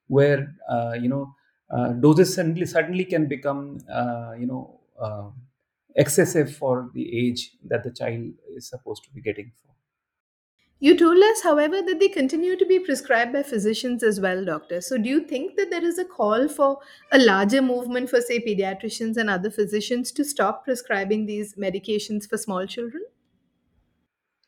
where 0.07 0.55
uh, 0.69 0.93
you 0.99 1.09
know 1.09 1.35
uh, 1.69 1.89
doses 1.93 2.33
suddenly 2.33 2.65
suddenly 2.65 3.05
can 3.05 3.27
become 3.27 3.77
you 4.39 4.45
know. 4.47 4.77
Excessive 5.95 6.55
for 6.55 6.89
the 6.93 7.05
age 7.27 7.57
that 7.65 7.83
the 7.83 7.91
child 7.91 8.33
is 8.55 8.67
supposed 8.67 9.03
to 9.03 9.11
be 9.11 9.21
getting 9.21 9.51
for. 9.61 9.70
You 10.83 10.97
told 10.97 11.21
us, 11.21 11.43
however, 11.43 11.83
that 11.83 11.99
they 11.99 12.09
continue 12.09 12.57
to 12.57 12.65
be 12.65 12.79
prescribed 12.79 13.33
by 13.33 13.43
physicians 13.43 14.01
as 14.01 14.19
well, 14.19 14.43
doctor. 14.43 14.81
So, 14.81 14.97
do 14.97 15.07
you 15.07 15.19
think 15.19 15.55
that 15.55 15.69
there 15.69 15.85
is 15.85 15.99
a 15.99 16.05
call 16.05 16.47
for 16.47 16.79
a 17.11 17.19
larger 17.19 17.61
movement 17.61 18.09
for, 18.09 18.19
say, 18.19 18.43
pediatricians 18.43 19.15
and 19.15 19.29
other 19.29 19.51
physicians 19.51 20.11
to 20.13 20.25
stop 20.25 20.65
prescribing 20.65 21.27
these 21.27 21.53
medications 21.53 22.27
for 22.27 22.35
small 22.35 22.65
children? 22.65 23.03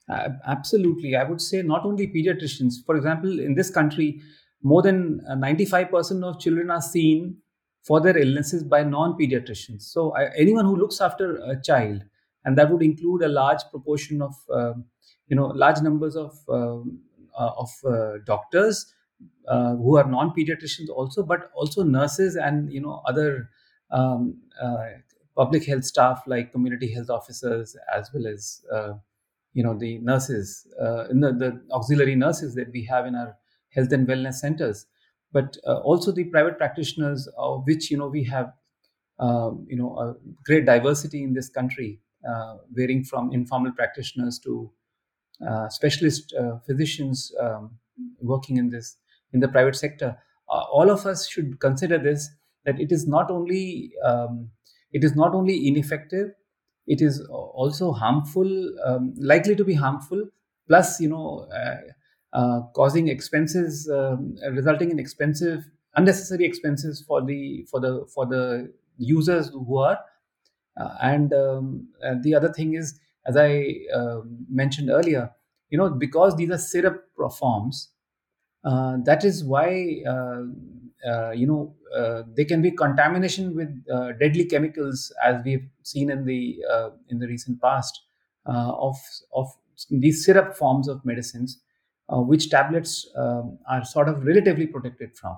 Uh, 0.09 0.29
absolutely. 0.47 1.15
I 1.15 1.23
would 1.23 1.39
say 1.39 1.61
not 1.61 1.85
only 1.85 2.07
pediatricians. 2.07 2.83
For 2.83 2.95
example, 2.95 3.39
in 3.39 3.53
this 3.53 3.69
country, 3.69 4.19
more 4.63 4.81
than 4.81 5.21
uh, 5.29 5.35
95% 5.35 6.23
of 6.23 6.39
children 6.39 6.71
are 6.71 6.81
seen 6.81 7.37
for 7.83 8.01
their 8.01 8.17
illnesses 8.17 8.63
by 8.63 8.81
non-pediatricians. 8.81 9.83
So 9.83 10.15
I, 10.15 10.29
anyone 10.35 10.65
who 10.65 10.77
looks 10.77 10.99
after 10.99 11.35
a 11.35 11.61
child, 11.61 12.03
and 12.43 12.57
that 12.57 12.71
would 12.71 12.81
include 12.81 13.21
a 13.21 13.27
large 13.27 13.61
proportion 13.69 14.23
of, 14.23 14.33
uh, 14.51 14.73
you 15.33 15.35
know, 15.35 15.47
large 15.47 15.81
numbers 15.81 16.15
of 16.15 16.37
um, 16.49 16.99
uh, 17.37 17.51
of 17.57 17.69
uh, 17.87 18.17
doctors 18.25 18.93
uh, 19.47 19.75
who 19.75 19.97
are 19.97 20.03
non-pediatricians 20.09 20.89
also, 20.89 21.23
but 21.23 21.51
also 21.55 21.83
nurses 21.83 22.35
and 22.35 22.71
you 22.71 22.81
know 22.81 23.01
other 23.07 23.49
um, 23.91 24.41
public 25.35 25.65
health 25.65 25.83
staff 25.83 26.23
like 26.27 26.51
community 26.51 26.93
health 26.93 27.09
officers 27.09 27.75
as 27.95 28.09
well 28.13 28.27
as 28.27 28.61
you 29.53 29.63
know 29.63 29.77
the 29.77 29.99
nurses, 29.99 30.67
uh, 30.81 31.05
the, 31.09 31.31
the 31.43 31.61
auxiliary 31.71 32.15
nurses 32.15 32.55
that 32.55 32.71
we 32.71 32.83
have 32.85 33.05
in 33.05 33.15
our 33.15 33.37
health 33.69 33.91
and 33.91 34.07
wellness 34.07 34.35
centers. 34.35 34.85
But 35.31 35.57
uh, 35.67 35.79
also 35.79 36.11
the 36.11 36.25
private 36.25 36.57
practitioners 36.57 37.27
of 37.37 37.63
which 37.65 37.91
you 37.91 37.97
know 37.97 38.07
we 38.07 38.23
have 38.25 38.53
um, 39.19 39.65
you 39.69 39.77
know 39.77 39.97
a 39.99 40.15
great 40.45 40.65
diversity 40.65 41.23
in 41.23 41.33
this 41.33 41.49
country 41.49 42.01
uh, 42.27 42.57
varying 42.71 43.03
from 43.03 43.31
informal 43.33 43.71
practitioners 43.73 44.39
to 44.39 44.71
specialist 45.69 46.33
uh, 46.39 46.57
physicians 46.65 47.33
um, 47.39 47.71
working 48.21 48.57
in 48.57 48.69
this 48.69 48.97
in 49.33 49.39
the 49.39 49.47
private 49.47 49.75
sector 49.75 50.17
uh, 50.49 50.63
all 50.71 50.89
of 50.89 51.05
us 51.05 51.27
should 51.27 51.59
consider 51.59 51.97
this 51.97 52.29
that 52.65 52.79
it 52.79 52.91
is 52.91 53.07
not 53.07 53.29
only 53.29 53.91
um, 54.05 54.49
it 54.91 55.03
is 55.03 55.15
not 55.15 55.33
only 55.33 55.67
ineffective 55.67 56.29
it 56.87 57.01
is 57.01 57.25
also 57.29 57.91
harmful 57.91 58.49
um, 58.85 59.13
likely 59.17 59.55
to 59.55 59.63
be 59.63 59.73
harmful 59.73 60.23
plus 60.67 60.99
you 60.99 61.09
know 61.09 61.47
uh, 61.53 61.77
uh, 62.33 62.61
causing 62.73 63.09
expenses, 63.09 63.87
um, 63.93 64.35
resulting 64.53 64.89
in 64.89 64.97
expensive, 64.97 65.69
unnecessary 65.95 66.45
expenses 66.45 67.03
for 67.07 67.21
the 67.21 67.63
for 67.69 67.79
the 67.79 68.07
for 68.13 68.25
the 68.25 68.73
users 68.97 69.49
who 69.49 69.77
are. 69.77 69.99
Uh, 70.75 70.95
and, 71.03 71.31
um, 71.33 71.87
and 72.01 72.23
the 72.23 72.33
other 72.33 72.51
thing 72.51 72.73
is, 72.73 72.99
as 73.25 73.37
I 73.37 73.75
uh, 73.93 74.21
mentioned 74.49 74.89
earlier, 74.89 75.31
you 75.69 75.77
know, 75.77 75.89
because 75.89 76.35
these 76.35 76.51
are 76.51 76.57
syrup 76.57 77.05
forms, 77.39 77.89
uh, 78.63 78.97
that 79.05 79.23
is 79.25 79.43
why 79.43 80.01
uh, 80.07 80.43
uh, 81.09 81.31
you 81.31 81.47
know 81.47 81.75
there 82.35 82.45
can 82.45 82.61
be 82.61 82.71
contamination 82.71 83.55
with 83.55 83.69
deadly 84.19 84.45
chemicals, 84.45 85.11
as 85.23 85.43
we've 85.43 85.67
seen 85.83 86.09
in 86.09 86.25
the 86.25 86.59
in 87.09 87.19
the 87.19 87.27
recent 87.27 87.61
past 87.61 88.01
of 88.45 88.95
of 89.33 89.47
these 89.89 90.23
syrup 90.25 90.55
forms 90.55 90.87
of 90.87 91.03
medicines 91.03 91.61
uh, 92.09 92.19
which 92.19 92.49
tablets 92.49 93.07
um, 93.15 93.57
are 93.69 93.83
sort 93.85 94.09
of 94.09 94.25
relatively 94.25 94.67
protected 94.67 95.15
from. 95.15 95.37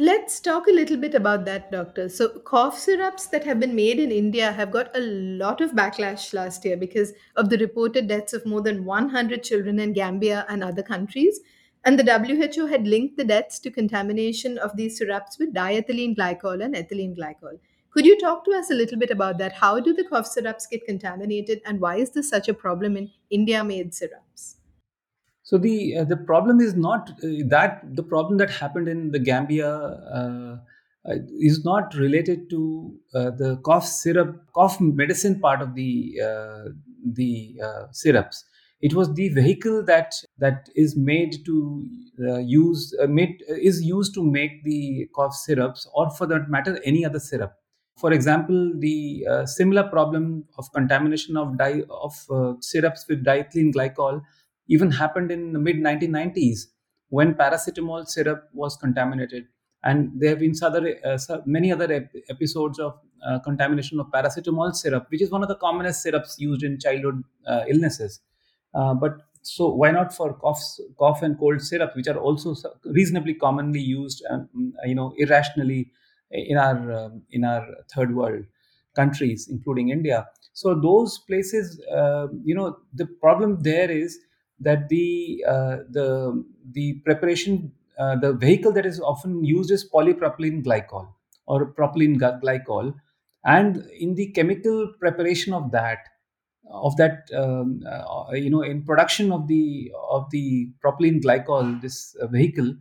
Let's 0.00 0.38
talk 0.38 0.68
a 0.68 0.72
little 0.72 0.96
bit 0.96 1.14
about 1.14 1.44
that, 1.46 1.72
doctor. 1.72 2.08
So, 2.08 2.28
cough 2.28 2.78
syrups 2.78 3.26
that 3.26 3.44
have 3.44 3.58
been 3.58 3.74
made 3.74 3.98
in 3.98 4.12
India 4.12 4.52
have 4.52 4.70
got 4.70 4.96
a 4.96 5.00
lot 5.00 5.60
of 5.60 5.72
backlash 5.72 6.32
last 6.32 6.64
year 6.64 6.76
because 6.76 7.12
of 7.36 7.50
the 7.50 7.58
reported 7.58 8.06
deaths 8.06 8.32
of 8.32 8.46
more 8.46 8.60
than 8.62 8.84
100 8.84 9.42
children 9.42 9.80
in 9.80 9.92
Gambia 9.92 10.46
and 10.48 10.62
other 10.62 10.84
countries. 10.84 11.40
And 11.84 11.98
the 11.98 12.04
WHO 12.04 12.66
had 12.66 12.86
linked 12.86 13.16
the 13.16 13.24
deaths 13.24 13.58
to 13.58 13.72
contamination 13.72 14.56
of 14.58 14.76
these 14.76 14.96
syrups 14.96 15.36
with 15.38 15.52
diethylene 15.52 16.16
glycol 16.16 16.64
and 16.64 16.76
ethylene 16.76 17.16
glycol. 17.18 17.58
Could 17.90 18.06
you 18.06 18.16
talk 18.20 18.44
to 18.44 18.52
us 18.52 18.70
a 18.70 18.74
little 18.74 18.98
bit 19.00 19.10
about 19.10 19.38
that? 19.38 19.54
How 19.54 19.80
do 19.80 19.92
the 19.92 20.04
cough 20.04 20.28
syrups 20.28 20.68
get 20.68 20.86
contaminated, 20.86 21.60
and 21.66 21.80
why 21.80 21.96
is 21.96 22.10
this 22.10 22.28
such 22.30 22.48
a 22.48 22.54
problem 22.54 22.96
in 22.96 23.10
India 23.30 23.64
made 23.64 23.92
syrups? 23.92 24.57
So 25.48 25.56
the 25.56 25.96
uh, 25.96 26.04
the 26.04 26.16
problem 26.30 26.60
is 26.60 26.74
not 26.74 27.10
uh, 27.24 27.28
that 27.48 27.80
the 27.96 28.02
problem 28.02 28.36
that 28.36 28.50
happened 28.50 28.86
in 28.86 29.12
the 29.12 29.18
Gambia 29.18 29.68
uh, 29.68 30.56
uh 31.08 31.14
is 31.50 31.64
not 31.64 31.94
related 31.94 32.50
to 32.50 32.60
uh, 33.14 33.30
the 33.30 33.56
cough 33.68 33.86
syrup 33.86 34.34
cough 34.54 34.78
medicine 34.78 35.40
part 35.40 35.62
of 35.62 35.74
the 35.74 36.20
uh, 36.22 36.64
the 37.20 37.62
syrups. 37.92 38.44
It 38.82 38.92
was 38.92 39.14
the 39.14 39.30
vehicle 39.30 39.82
that 39.86 40.12
that 40.36 40.68
is 40.76 40.96
made 40.98 41.38
to 41.46 41.56
use 42.40 42.94
made 43.08 43.42
is 43.48 43.80
used 43.82 44.12
to 44.16 44.22
make 44.22 44.62
the 44.64 45.08
cough 45.14 45.34
syrups, 45.34 45.88
or 45.94 46.10
for 46.10 46.26
that 46.26 46.50
matter, 46.50 46.78
any 46.84 47.06
other 47.06 47.20
syrup. 47.20 47.54
For 47.96 48.12
example, 48.12 48.74
the 48.78 49.24
similar 49.46 49.84
problem 49.84 50.44
of 50.58 50.70
contamination 50.74 51.38
of 51.38 51.56
di- 51.56 51.86
of 51.88 52.12
syrups 52.60 53.06
with 53.08 53.24
diethylene 53.24 53.72
glycol 53.78 54.20
even 54.68 54.90
happened 54.90 55.30
in 55.30 55.52
the 55.52 55.58
mid 55.58 55.78
1990s 55.78 56.68
when 57.10 57.34
paracetamol 57.34 58.06
syrup 58.06 58.48
was 58.52 58.76
contaminated. 58.76 59.46
And 59.84 60.10
there 60.20 60.30
have 60.30 60.40
been 60.40 60.54
other, 60.62 60.96
uh, 61.04 61.18
many 61.46 61.70
other 61.72 61.90
ep- 61.92 62.12
episodes 62.28 62.78
of 62.80 62.98
uh, 63.26 63.38
contamination 63.40 64.00
of 64.00 64.08
paracetamol 64.08 64.74
syrup 64.74 65.06
which 65.10 65.22
is 65.22 65.30
one 65.30 65.42
of 65.42 65.48
the 65.48 65.56
commonest 65.56 66.02
syrups 66.02 66.36
used 66.38 66.62
in 66.62 66.78
childhood 66.78 67.22
uh, 67.46 67.62
illnesses. 67.68 68.20
Uh, 68.74 68.94
but 68.94 69.18
so 69.42 69.68
why 69.68 69.90
not 69.90 70.14
for 70.14 70.34
coughs, 70.34 70.80
cough 70.98 71.22
and 71.22 71.38
cold 71.38 71.60
syrup 71.62 71.94
which 71.96 72.06
are 72.08 72.18
also 72.18 72.54
reasonably 72.84 73.34
commonly 73.34 73.80
used 73.80 74.22
and 74.28 74.48
you 74.84 74.94
know 74.94 75.14
irrationally 75.16 75.90
in 76.30 76.58
our 76.58 76.92
um, 76.92 77.22
in 77.30 77.44
our 77.44 77.66
third 77.94 78.14
world 78.14 78.44
countries 78.94 79.48
including 79.50 79.88
india. 79.90 80.26
So 80.52 80.74
those 80.74 81.18
places 81.28 81.80
uh, 81.98 82.26
you 82.44 82.54
know 82.54 82.76
the 82.94 83.06
problem 83.22 83.62
there 83.62 83.90
is 83.90 84.18
that 84.60 84.88
the 84.88 85.44
uh, 85.46 85.76
the 85.90 86.44
the 86.72 86.94
preparation 87.04 87.72
uh, 87.98 88.16
the 88.16 88.32
vehicle 88.32 88.72
that 88.72 88.86
is 88.86 89.00
often 89.00 89.44
used 89.44 89.70
is 89.70 89.88
polypropylene 89.88 90.64
glycol 90.64 91.08
or 91.46 91.72
propylene 91.72 92.18
glycol. 92.18 92.94
And 93.44 93.86
in 93.98 94.14
the 94.14 94.26
chemical 94.32 94.92
preparation 94.98 95.54
of 95.54 95.70
that 95.72 95.98
of 96.70 96.96
that 96.96 97.28
um, 97.34 97.82
uh, 97.88 98.32
you 98.32 98.50
know 98.50 98.62
in 98.62 98.82
production 98.82 99.32
of 99.32 99.48
the 99.48 99.90
of 100.10 100.28
the 100.30 100.70
propylene 100.84 101.22
glycol 101.22 101.80
this 101.80 102.14
uh, 102.20 102.26
vehicle 102.26 102.74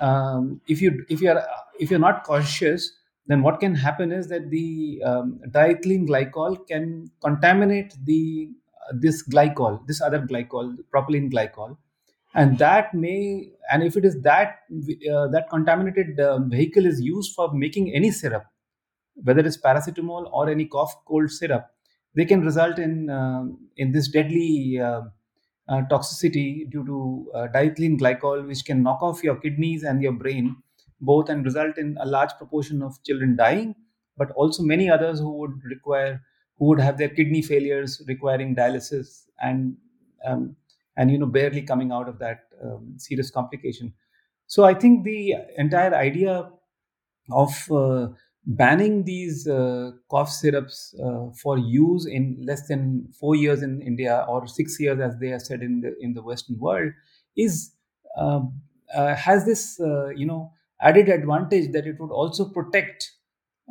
um, 0.00 0.60
if 0.68 0.80
you 0.80 1.04
if 1.08 1.20
you 1.20 1.30
are 1.30 1.44
if 1.80 1.90
you're 1.90 2.00
not 2.00 2.24
cautious, 2.24 2.92
then 3.26 3.42
what 3.42 3.60
can 3.60 3.74
happen 3.74 4.12
is 4.12 4.28
that 4.28 4.50
the 4.50 5.02
um, 5.04 5.40
diethylene 5.50 6.06
glycol 6.06 6.66
can 6.68 7.10
contaminate 7.22 7.94
the 8.04 8.50
this 8.92 9.26
glycol, 9.28 9.86
this 9.86 10.00
other 10.00 10.20
glycol, 10.20 10.76
propylene 10.94 11.32
glycol, 11.32 11.76
and 12.34 12.58
that 12.58 12.92
may 12.94 13.50
and 13.70 13.82
if 13.82 13.96
it 13.96 14.04
is 14.04 14.20
that 14.22 14.60
uh, 15.12 15.28
that 15.28 15.46
contaminated 15.50 16.18
uh, 16.20 16.38
vehicle 16.38 16.86
is 16.86 17.00
used 17.00 17.34
for 17.34 17.52
making 17.52 17.94
any 17.94 18.10
syrup, 18.10 18.44
whether 19.14 19.40
it's 19.40 19.56
paracetamol 19.56 20.30
or 20.32 20.48
any 20.48 20.66
cough 20.66 20.94
cold 21.06 21.30
syrup, 21.30 21.66
they 22.14 22.24
can 22.24 22.44
result 22.44 22.78
in 22.78 23.10
uh, 23.10 23.44
in 23.76 23.92
this 23.92 24.08
deadly 24.08 24.80
uh, 24.80 25.02
uh, 25.68 25.82
toxicity 25.90 26.68
due 26.70 26.84
to 26.84 27.30
uh, 27.34 27.46
diethylene 27.54 27.98
glycol, 27.98 28.46
which 28.46 28.64
can 28.64 28.82
knock 28.82 29.02
off 29.02 29.22
your 29.22 29.36
kidneys 29.36 29.82
and 29.82 30.02
your 30.02 30.12
brain 30.12 30.56
both 31.00 31.28
and 31.28 31.44
result 31.44 31.76
in 31.78 31.96
a 32.00 32.06
large 32.06 32.30
proportion 32.38 32.82
of 32.82 33.02
children 33.04 33.36
dying, 33.36 33.74
but 34.16 34.30
also 34.32 34.62
many 34.62 34.88
others 34.88 35.20
who 35.20 35.32
would 35.38 35.52
require 35.64 36.20
who 36.58 36.66
would 36.66 36.80
have 36.80 36.98
their 36.98 37.08
kidney 37.08 37.42
failures 37.42 38.02
requiring 38.06 38.54
dialysis 38.54 39.24
and 39.40 39.76
um, 40.26 40.56
and 40.96 41.10
you 41.10 41.18
know 41.18 41.26
barely 41.26 41.62
coming 41.62 41.92
out 41.92 42.08
of 42.08 42.18
that 42.18 42.40
um, 42.62 42.94
serious 42.96 43.30
complication. 43.30 43.92
So 44.46 44.64
I 44.64 44.74
think 44.74 45.04
the 45.04 45.34
entire 45.56 45.94
idea 45.94 46.50
of 47.32 47.70
uh, 47.72 48.08
banning 48.46 49.04
these 49.04 49.48
uh, 49.48 49.92
cough 50.10 50.30
syrups 50.30 50.94
uh, 51.02 51.30
for 51.42 51.58
use 51.58 52.06
in 52.06 52.36
less 52.44 52.68
than 52.68 53.08
four 53.18 53.34
years 53.36 53.62
in 53.62 53.80
India 53.82 54.24
or 54.28 54.46
six 54.46 54.78
years, 54.78 55.00
as 55.00 55.18
they 55.18 55.28
have 55.28 55.42
said 55.42 55.62
in 55.62 55.80
the 55.80 55.94
in 56.00 56.14
the 56.14 56.22
Western 56.22 56.58
world, 56.58 56.92
is 57.36 57.72
um, 58.18 58.60
uh, 58.94 59.14
has 59.14 59.46
this 59.46 59.80
uh, 59.80 60.08
you 60.10 60.26
know 60.26 60.52
added 60.80 61.08
advantage 61.08 61.72
that 61.72 61.86
it 61.86 61.98
would 61.98 62.10
also 62.10 62.44
protect 62.50 63.12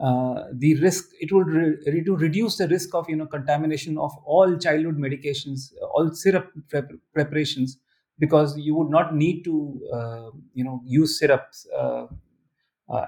uh, 0.02 0.46
the 0.54 0.76
risk. 0.82 1.10
It 1.20 1.32
would 1.32 1.48
re- 1.48 1.78
reduce 2.16 2.58
the 2.58 2.68
risk 2.68 2.94
of 2.96 3.10
you 3.10 3.16
know 3.16 3.26
contamination 3.28 3.98
of 3.98 4.12
all 4.26 4.58
childhood 4.58 4.98
medications, 4.98 5.74
all 5.94 6.12
syrup 6.14 6.52
prep- 6.70 6.92
preparations, 7.14 7.78
because 8.20 8.58
you 8.58 8.76
would 8.76 8.90
not 8.90 9.16
need 9.16 9.44
to 9.44 9.82
uh, 9.94 10.30
you 10.54 10.64
know 10.64 10.82
use 10.86 11.20
syrups 11.20 11.68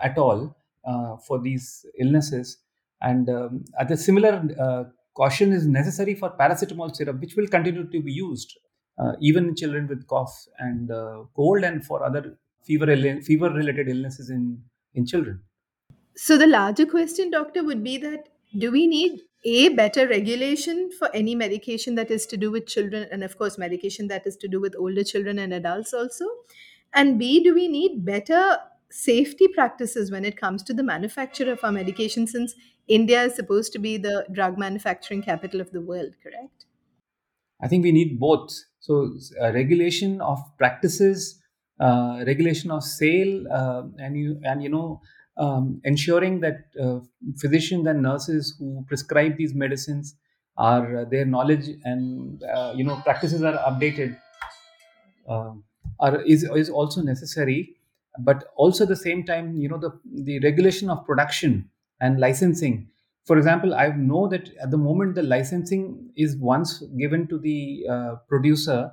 at 0.01 0.17
all 0.17 0.55
uh, 0.85 1.17
for 1.17 1.39
these 1.39 1.85
illnesses. 1.99 2.57
And 3.01 3.29
um, 3.29 3.65
the 3.87 3.97
similar 3.97 4.43
uh, 4.59 4.83
caution 5.15 5.51
is 5.51 5.67
necessary 5.67 6.15
for 6.15 6.29
paracetamol 6.31 6.95
syrup, 6.95 7.19
which 7.19 7.35
will 7.35 7.47
continue 7.47 7.89
to 7.89 8.01
be 8.01 8.11
used 8.11 8.57
uh, 8.97 9.13
even 9.19 9.49
in 9.49 9.55
children 9.55 9.87
with 9.87 10.07
cough 10.07 10.45
and 10.59 10.89
cold 11.35 11.63
and 11.63 11.85
for 11.85 12.03
other 12.03 12.37
fever 12.63 12.87
fever 13.21 13.49
related 13.49 13.89
illnesses 13.89 14.29
in 14.29 14.63
in 14.93 15.05
children. 15.05 15.41
So 16.15 16.37
the 16.37 16.47
larger 16.47 16.85
question, 16.85 17.29
doctor, 17.31 17.63
would 17.63 17.83
be 17.83 17.97
that 17.97 18.29
do 18.57 18.71
we 18.71 18.87
need 18.87 19.21
a 19.45 19.69
better 19.69 20.07
regulation 20.07 20.91
for 20.91 21.13
any 21.13 21.35
medication 21.35 21.95
that 21.95 22.09
is 22.09 22.25
to 22.27 22.37
do 22.37 22.49
with 22.49 22.65
children 22.67 23.07
and 23.11 23.23
of 23.23 23.37
course 23.37 23.57
medication 23.57 24.07
that 24.07 24.25
is 24.25 24.35
to 24.37 24.47
do 24.47 24.59
with 24.59 24.75
older 24.75 25.03
children 25.03 25.37
and 25.37 25.53
adults 25.53 25.93
also 25.93 26.25
and 26.93 27.19
b 27.19 27.43
do 27.43 27.53
we 27.53 27.67
need 27.67 28.03
better 28.03 28.57
safety 28.89 29.47
practices 29.47 30.09
when 30.09 30.25
it 30.25 30.35
comes 30.37 30.63
to 30.63 30.73
the 30.73 30.81
manufacture 30.81 31.51
of 31.51 31.63
our 31.63 31.71
medication 31.71 32.25
since 32.25 32.55
India 32.87 33.23
is 33.23 33.35
supposed 33.35 33.71
to 33.73 33.79
be 33.79 33.97
the 33.97 34.25
drug 34.31 34.57
manufacturing 34.57 35.21
capital 35.21 35.59
of 35.59 35.71
the 35.71 35.81
world, 35.81 36.15
correct? 36.23 36.65
I 37.61 37.67
think 37.67 37.83
we 37.83 37.91
need 37.91 38.19
both. 38.19 38.51
So, 38.79 39.17
uh, 39.41 39.51
regulation 39.53 40.21
of 40.21 40.39
practices, 40.57 41.41
uh, 41.79 42.23
regulation 42.27 42.71
of 42.71 42.83
sale, 42.83 43.45
uh, 43.51 43.83
and 43.97 44.17
you 44.17 44.39
and 44.43 44.61
you 44.61 44.69
know 44.69 45.01
um, 45.37 45.81
ensuring 45.83 46.39
that 46.41 46.65
uh, 46.81 46.99
physicians 47.37 47.87
and 47.87 48.01
nurses 48.01 48.55
who 48.57 48.85
prescribe 48.87 49.37
these 49.37 49.53
medicines 49.53 50.15
are 50.57 50.99
uh, 50.99 51.05
their 51.05 51.25
knowledge 51.25 51.67
and 51.83 52.41
uh, 52.43 52.73
you 52.75 52.83
know 52.83 52.95
practices 53.03 53.41
are 53.43 53.57
updated 53.69 54.17
are 55.99 56.21
is 56.21 56.43
is 56.43 56.69
also 56.69 57.01
necessary. 57.01 57.75
But 58.19 58.45
also 58.55 58.83
at 58.83 58.89
the 58.89 58.95
same 58.95 59.25
time 59.25 59.57
you 59.59 59.67
know 59.67 59.77
the 59.77 59.99
the 60.05 60.39
regulation 60.39 60.89
of 60.89 61.05
production 61.05 61.69
and 61.99 62.19
licensing. 62.19 62.89
For 63.25 63.37
example 63.37 63.73
i 63.73 63.87
know 63.89 64.27
that 64.27 64.49
at 64.63 64.69
the 64.71 64.77
moment 64.77 65.15
the 65.15 65.23
licensing 65.23 66.11
is 66.15 66.37
once 66.37 66.79
given 67.03 67.27
to 67.27 67.39
the 67.39 67.85
uh, 67.89 68.15
producer 68.29 68.91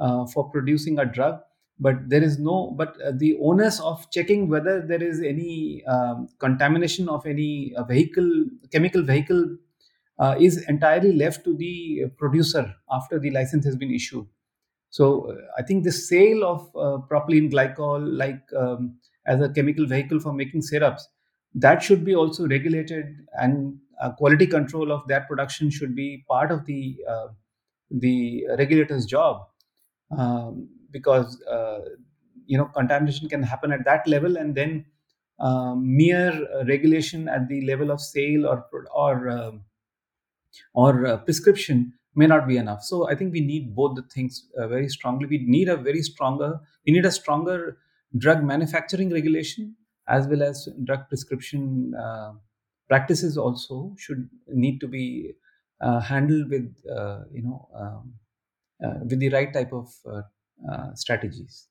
uh, 0.00 0.26
for 0.26 0.50
producing 0.50 0.98
a 0.98 1.04
drug 1.06 1.40
but 1.80 2.08
there 2.08 2.22
is 2.22 2.38
no 2.38 2.72
but 2.76 3.00
uh, 3.02 3.12
the 3.16 3.36
onus 3.40 3.80
of 3.80 4.10
checking 4.10 4.48
whether 4.48 4.80
there 4.80 5.02
is 5.02 5.20
any 5.20 5.84
um, 5.86 6.28
contamination 6.38 7.08
of 7.08 7.24
any 7.26 7.72
uh, 7.76 7.84
vehicle 7.84 8.30
chemical 8.72 9.02
vehicle 9.02 9.56
uh, 10.18 10.34
is 10.38 10.64
entirely 10.68 11.12
left 11.12 11.44
to 11.44 11.56
the 11.56 12.04
producer 12.16 12.74
after 12.90 13.18
the 13.18 13.30
license 13.30 13.64
has 13.64 13.76
been 13.76 13.92
issued. 13.92 14.26
So 14.90 15.30
uh, 15.30 15.36
I 15.58 15.62
think 15.62 15.84
the 15.84 15.92
sale 15.92 16.44
of 16.44 16.62
uh, 16.74 16.98
propylene 17.08 17.52
glycol, 17.52 18.16
like 18.16 18.42
um, 18.56 18.98
as 19.26 19.40
a 19.40 19.48
chemical 19.48 19.86
vehicle 19.86 20.18
for 20.20 20.32
making 20.32 20.62
syrups, 20.62 21.08
that 21.54 21.82
should 21.82 22.04
be 22.04 22.14
also 22.14 22.48
regulated, 22.48 23.06
and 23.34 23.78
uh, 24.02 24.10
quality 24.12 24.46
control 24.46 24.92
of 24.92 25.06
that 25.08 25.28
production 25.28 25.70
should 25.70 25.94
be 25.94 26.24
part 26.28 26.50
of 26.50 26.64
the 26.66 26.98
the 27.90 28.44
regulator's 28.58 29.06
job, 29.06 29.46
um, 30.16 30.68
because 30.90 31.40
uh, 31.42 31.80
you 32.46 32.56
know 32.58 32.66
contamination 32.66 33.28
can 33.28 33.42
happen 33.42 33.72
at 33.72 33.84
that 33.84 34.06
level, 34.06 34.36
and 34.36 34.54
then 34.54 34.86
um, 35.40 35.96
mere 35.96 36.46
regulation 36.66 37.28
at 37.28 37.48
the 37.48 37.60
level 37.66 37.90
of 37.90 38.00
sale 38.00 38.46
or 38.46 38.66
or 38.94 39.28
um, 39.30 39.64
or 40.74 41.06
uh, 41.06 41.16
prescription 41.18 41.92
may 42.14 42.26
not 42.26 42.46
be 42.48 42.56
enough. 42.56 42.82
So 42.82 43.08
I 43.08 43.14
think 43.14 43.32
we 43.32 43.40
need 43.40 43.74
both 43.74 43.96
the 43.96 44.02
things 44.02 44.48
uh, 44.58 44.66
very 44.68 44.88
strongly. 44.88 45.26
We 45.26 45.44
need 45.46 45.68
a 45.68 45.76
very 45.76 46.02
stronger, 46.02 46.58
we 46.86 46.92
need 46.92 47.04
a 47.04 47.10
stronger 47.12 47.78
drug 48.16 48.42
manufacturing 48.42 49.10
regulation 49.10 49.76
as 50.08 50.26
well 50.26 50.42
as 50.42 50.68
drug 50.84 51.08
prescription 51.08 51.94
uh, 51.94 52.32
practices 52.88 53.36
also 53.36 53.94
should 53.98 54.28
need 54.48 54.80
to 54.80 54.88
be 54.88 55.32
uh, 55.80 56.00
handled 56.00 56.48
with 56.50 56.74
uh, 56.90 57.20
you 57.30 57.42
know 57.42 57.68
um, 57.74 58.14
uh, 58.82 58.98
with 59.04 59.18
the 59.18 59.28
right 59.28 59.52
type 59.52 59.72
of 59.72 59.88
uh, 60.70 60.94
strategies. 60.94 61.68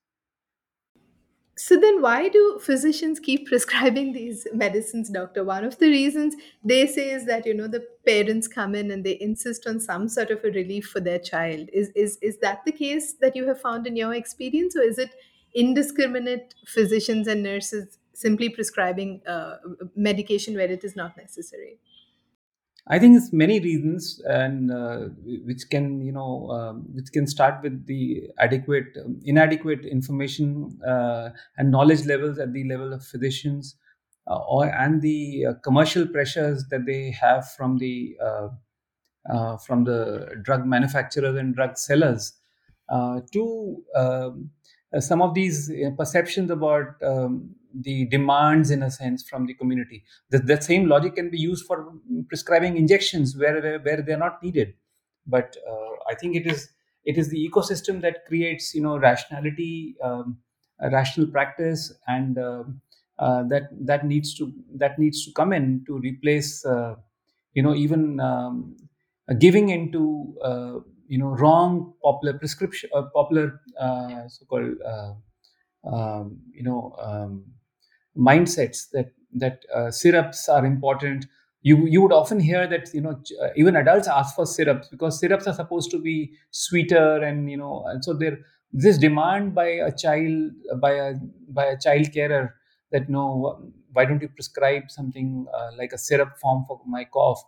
So 1.56 1.76
then 1.76 2.00
why 2.00 2.28
do 2.28 2.60
physicians 2.62 3.18
keep 3.18 3.46
prescribing 3.48 4.12
these 4.12 4.46
medicines, 4.54 5.10
doctor? 5.10 5.42
One 5.42 5.64
of 5.64 5.78
the 5.78 5.88
reasons 5.88 6.36
they 6.62 6.86
say 6.86 7.10
is 7.10 7.26
that, 7.26 7.46
you 7.46 7.54
know, 7.54 7.66
the 7.66 7.84
parents 8.06 8.46
come 8.46 8.74
in 8.74 8.90
and 8.92 9.04
they 9.04 9.18
insist 9.20 9.66
on 9.66 9.80
some 9.80 10.08
sort 10.08 10.30
of 10.30 10.44
a 10.44 10.50
relief 10.50 10.86
for 10.86 11.00
their 11.00 11.18
child. 11.18 11.68
Is 11.72 11.90
is 11.96 12.16
is 12.22 12.38
that 12.38 12.64
the 12.64 12.72
case 12.72 13.14
that 13.14 13.34
you 13.34 13.46
have 13.48 13.60
found 13.60 13.86
in 13.86 13.96
your 13.96 14.14
experience 14.14 14.76
or 14.76 14.82
is 14.82 14.98
it 14.98 15.10
indiscriminate 15.54 16.54
physicians 16.66 17.26
and 17.26 17.42
nurses 17.42 17.98
simply 18.12 18.48
prescribing 18.48 19.22
uh, 19.26 19.56
medication 19.96 20.54
where 20.54 20.70
it 20.70 20.84
is 20.84 20.94
not 20.94 21.16
necessary? 21.16 21.80
I 22.90 22.98
think 22.98 23.16
it's 23.16 23.32
many 23.32 23.60
reasons, 23.60 24.20
and 24.26 24.72
uh, 24.72 25.08
which 25.44 25.68
can 25.70 26.00
you 26.00 26.12
know 26.12 26.50
um, 26.50 26.86
which 26.94 27.12
can 27.12 27.26
start 27.26 27.62
with 27.62 27.86
the 27.86 28.30
adequate 28.38 28.96
um, 29.04 29.20
inadequate 29.24 29.84
information 29.84 30.80
uh, 30.86 31.30
and 31.58 31.70
knowledge 31.70 32.06
levels 32.06 32.38
at 32.38 32.54
the 32.54 32.64
level 32.64 32.94
of 32.94 33.04
physicians, 33.04 33.76
uh, 34.26 34.38
or 34.38 34.64
and 34.66 35.02
the 35.02 35.46
uh, 35.46 35.54
commercial 35.62 36.06
pressures 36.06 36.64
that 36.70 36.86
they 36.86 37.10
have 37.10 37.50
from 37.52 37.76
the 37.76 38.16
uh, 38.22 38.48
uh, 39.30 39.56
from 39.58 39.84
the 39.84 40.36
drug 40.42 40.64
manufacturers 40.66 41.36
and 41.36 41.54
drug 41.54 41.76
sellers. 41.76 42.32
To 42.90 43.84
um, 44.92 45.00
some 45.00 45.22
of 45.22 45.34
these 45.34 45.70
perceptions 45.96 46.50
about 46.50 47.00
um, 47.02 47.54
the 47.74 48.06
demands 48.06 48.70
in 48.70 48.82
a 48.82 48.90
sense 48.90 49.28
from 49.28 49.46
the 49.46 49.54
community. 49.54 50.04
That, 50.30 50.46
that 50.46 50.64
same 50.64 50.88
logic 50.88 51.16
can 51.16 51.30
be 51.30 51.38
used 51.38 51.66
for 51.66 51.92
prescribing 52.28 52.76
injections 52.76 53.36
where 53.36 53.60
where, 53.60 53.78
where 53.80 54.02
they're 54.02 54.18
not 54.18 54.42
needed. 54.42 54.74
But 55.26 55.56
uh, 55.70 55.90
i 56.10 56.14
think 56.14 56.36
it 56.36 56.46
is 56.46 56.70
it 57.04 57.18
is 57.18 57.28
the 57.28 57.40
ecosystem 57.48 58.00
that 58.00 58.24
creates 58.26 58.74
you 58.74 58.80
know 58.80 58.96
rationality 58.98 59.94
um, 60.02 60.38
rational 60.92 61.26
practice 61.26 61.92
and 62.06 62.38
uh, 62.38 62.64
uh, 63.18 63.42
that 63.44 63.64
that 63.90 64.06
needs 64.06 64.34
to 64.34 64.52
that 64.74 64.98
needs 64.98 65.24
to 65.24 65.32
come 65.32 65.52
in 65.52 65.84
to 65.86 65.98
replace 65.98 66.64
uh, 66.64 66.94
you 67.54 67.62
know 67.62 67.74
even 67.74 68.20
um, 68.20 68.76
giving 69.38 69.68
into 69.68 70.34
uh, 70.42 70.78
you 71.08 71.18
know 71.18 71.28
wrong 71.42 71.94
popular 72.02 72.34
prescription 72.38 72.90
uh, 72.94 73.02
popular 73.14 73.60
so 74.28 74.44
called 74.48 74.76
um, 75.84 76.38
you 76.52 76.62
know 76.62 76.94
um, 77.00 77.44
mindsets 78.16 78.88
that 78.92 79.12
that 79.34 79.60
uh, 79.74 79.90
syrups 79.90 80.48
are 80.48 80.64
important. 80.64 81.26
You 81.62 81.86
you 81.86 82.02
would 82.02 82.12
often 82.12 82.40
hear 82.40 82.66
that 82.66 82.92
you 82.94 83.00
know 83.00 83.20
even 83.56 83.76
adults 83.76 84.08
ask 84.08 84.34
for 84.34 84.46
syrups 84.46 84.88
because 84.88 85.18
syrups 85.20 85.46
are 85.46 85.54
supposed 85.54 85.90
to 85.90 86.00
be 86.00 86.32
sweeter 86.50 87.22
and 87.22 87.50
you 87.50 87.56
know 87.56 87.84
and 87.86 88.04
so 88.04 88.14
they're 88.14 88.38
this 88.72 88.98
demand 88.98 89.54
by 89.54 89.66
a 89.66 89.90
child 89.96 90.50
by 90.80 90.92
a 90.92 91.14
by 91.50 91.64
a 91.66 91.78
child 91.78 92.12
carer 92.14 92.54
that 92.92 93.08
no 93.08 93.60
why 93.92 94.04
don't 94.04 94.22
you 94.22 94.28
prescribe 94.28 94.84
something 94.90 95.46
uh, 95.52 95.70
like 95.76 95.92
a 95.92 95.98
syrup 95.98 96.38
form 96.40 96.64
for 96.68 96.80
my 96.86 97.04
cough 97.04 97.42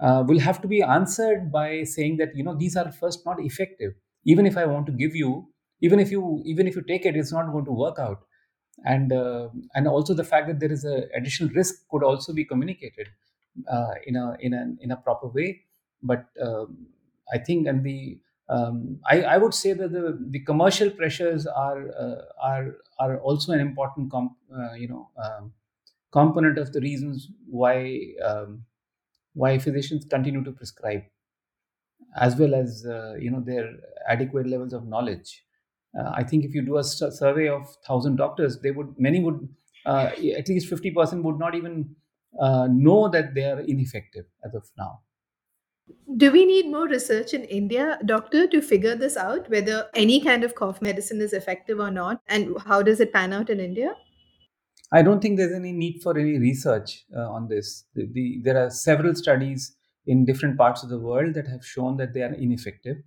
uh, 0.00 0.24
will 0.26 0.38
have 0.40 0.60
to 0.62 0.68
be 0.68 0.82
answered 0.82 1.50
by 1.52 1.84
saying 1.84 2.16
that 2.18 2.34
you 2.36 2.42
know 2.44 2.54
these 2.56 2.76
are 2.76 2.90
first 2.92 3.24
not 3.26 3.40
effective. 3.40 3.92
Even 4.24 4.46
if 4.46 4.56
i 4.56 4.64
want 4.64 4.86
to 4.86 4.92
give 4.92 5.14
you 5.14 5.48
even 5.80 5.98
if 6.00 6.10
you 6.10 6.42
even 6.46 6.66
if 6.66 6.74
you 6.76 6.82
take 6.82 7.04
it 7.06 7.16
it's 7.16 7.32
not 7.32 7.50
going 7.52 7.64
to 7.64 7.72
work 7.72 7.98
out. 7.98 8.24
And 8.84 9.12
uh, 9.12 9.48
and 9.74 9.86
also 9.88 10.14
the 10.14 10.24
fact 10.24 10.48
that 10.48 10.60
there 10.60 10.72
is 10.72 10.84
a 10.84 11.04
additional 11.16 11.50
risk 11.54 11.86
could 11.90 12.02
also 12.02 12.32
be 12.32 12.44
communicated 12.44 13.08
uh, 13.70 13.94
in 14.06 14.16
a 14.16 14.36
in 14.40 14.52
a 14.52 14.74
in 14.80 14.90
a 14.90 14.96
proper 14.96 15.28
way. 15.28 15.62
But 16.02 16.26
um, 16.40 16.86
i 17.32 17.38
think 17.38 17.66
and 17.66 17.82
the 17.82 18.18
um, 18.50 19.00
I, 19.10 19.22
I 19.22 19.38
would 19.38 19.54
say 19.54 19.72
that 19.72 19.90
the, 19.90 20.18
the 20.30 20.40
commercial 20.40 20.90
pressures 20.90 21.46
are 21.46 21.88
uh, 21.98 22.22
are 22.42 22.76
are 22.98 23.18
also 23.20 23.52
an 23.52 23.60
important 23.60 24.10
comp, 24.10 24.32
uh, 24.54 24.74
you 24.74 24.86
know 24.88 25.08
um, 25.16 25.52
component 26.12 26.58
of 26.58 26.72
the 26.72 26.80
reasons 26.80 27.28
why 27.48 28.00
um, 28.22 28.64
why 29.34 29.58
physicians 29.58 30.04
continue 30.04 30.42
to 30.44 30.52
prescribe 30.52 31.02
as 32.16 32.36
well 32.36 32.54
as 32.54 32.84
uh, 32.86 33.14
you 33.18 33.30
know 33.30 33.40
their 33.40 33.68
adequate 34.08 34.46
levels 34.46 34.72
of 34.72 34.86
knowledge 34.86 35.44
uh, 35.98 36.10
i 36.14 36.22
think 36.22 36.44
if 36.44 36.54
you 36.54 36.62
do 36.62 36.78
a 36.78 36.84
survey 36.84 37.48
of 37.48 37.62
1000 37.62 38.16
doctors 38.16 38.60
they 38.60 38.70
would 38.70 38.94
many 38.98 39.20
would 39.20 39.48
uh, 39.86 40.10
at 40.38 40.48
least 40.48 40.70
50% 40.70 41.22
would 41.22 41.38
not 41.38 41.54
even 41.54 41.94
uh, 42.40 42.66
know 42.70 43.06
that 43.08 43.34
they 43.34 43.44
are 43.44 43.60
ineffective 43.60 44.24
as 44.44 44.54
of 44.54 44.64
now 44.78 45.00
Do 46.16 46.30
we 46.32 46.46
need 46.46 46.70
more 46.70 46.86
research 46.88 47.34
in 47.34 47.44
India, 47.44 47.98
doctor, 48.06 48.46
to 48.46 48.62
figure 48.62 48.94
this 48.94 49.16
out 49.18 49.50
whether 49.50 49.90
any 49.94 50.18
kind 50.20 50.42
of 50.42 50.54
cough 50.54 50.80
medicine 50.80 51.20
is 51.20 51.34
effective 51.34 51.78
or 51.78 51.90
not? 51.90 52.22
And 52.26 52.56
how 52.66 52.82
does 52.82 53.00
it 53.00 53.12
pan 53.12 53.32
out 53.34 53.50
in 53.50 53.60
India? 53.60 53.94
I 54.94 55.02
don't 55.02 55.20
think 55.20 55.36
there's 55.38 55.52
any 55.52 55.72
need 55.72 56.02
for 56.02 56.16
any 56.16 56.38
research 56.38 57.04
uh, 57.16 57.28
on 57.30 57.48
this. 57.48 57.84
The, 57.94 58.06
the, 58.12 58.40
there 58.44 58.64
are 58.64 58.70
several 58.70 59.14
studies 59.14 59.76
in 60.06 60.24
different 60.24 60.56
parts 60.56 60.82
of 60.84 60.88
the 60.88 60.98
world 60.98 61.34
that 61.34 61.48
have 61.48 61.66
shown 61.66 61.96
that 61.96 62.14
they 62.14 62.22
are 62.22 62.32
ineffective. 62.34 62.98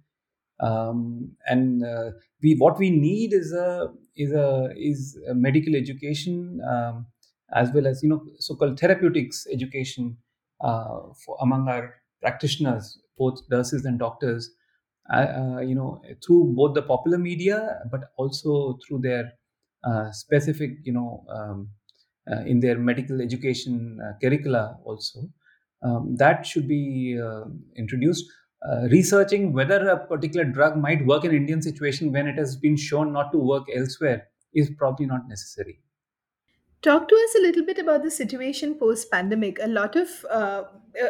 Um, 0.60 1.34
and 1.46 1.86
uh, 1.86 2.12
we 2.42 2.56
what 2.56 2.80
we 2.80 2.90
need 2.90 3.32
is 3.32 3.54
a 3.54 3.94
is 4.16 4.32
a 4.34 4.74
is 4.76 5.18
a 5.30 5.36
medical 5.36 5.76
education 5.76 6.60
um, 6.68 7.06
as 7.54 7.72
well 7.74 7.86
as 7.86 8.02
you 8.02 8.10
know 8.10 8.24
so-called 8.40 8.80
therapeutics 8.80 9.46
education 9.54 10.18
uh, 10.62 11.00
for, 11.24 11.38
among 11.42 11.68
our 11.70 11.94
practitioners, 12.22 13.00
both 13.20 13.40
nurses 13.52 13.86
and 13.86 14.00
doctors. 14.00 14.52
Uh, 15.14 15.16
uh, 15.58 15.60
you 15.62 15.76
know 15.76 16.02
through 16.26 16.54
both 16.58 16.74
the 16.74 16.82
popular 16.82 17.18
media, 17.18 17.80
but 17.92 18.12
also 18.18 18.78
through 18.86 19.00
their 19.00 19.32
uh, 19.86 20.12
specific 20.12 20.72
you 20.84 20.92
know 20.92 21.24
um, 21.30 21.70
in 22.46 22.60
their 22.60 22.78
medical 22.78 23.22
education 23.22 24.00
uh, 24.02 24.14
curricula 24.22 24.78
also. 24.84 25.30
Um, 25.84 26.16
that 26.18 26.46
should 26.46 26.68
be 26.68 27.20
uh, 27.22 27.46
introduced. 27.76 28.26
Uh, 28.68 28.88
researching 28.90 29.54
whether 29.54 29.88
a 29.88 30.08
particular 30.08 30.44
drug 30.44 30.76
might 30.76 31.06
work 31.06 31.24
in 31.24 31.32
indian 31.32 31.62
situation 31.62 32.12
when 32.12 32.26
it 32.26 32.36
has 32.36 32.56
been 32.56 32.76
shown 32.76 33.14
not 33.14 33.32
to 33.32 33.38
work 33.38 33.68
elsewhere 33.72 34.28
is 34.52 34.72
probably 34.72 35.06
not 35.06 35.28
necessary. 35.28 35.80
Talk 36.82 37.08
to 37.08 37.16
us 37.16 37.36
a 37.38 37.42
little 37.42 37.66
bit 37.66 37.80
about 37.80 38.04
the 38.04 38.12
situation 38.12 38.76
post 38.76 39.12
pandemic. 39.12 39.60
A 39.62 39.68
lot 39.68 39.96
of 39.96 40.10
uh, 40.30 40.64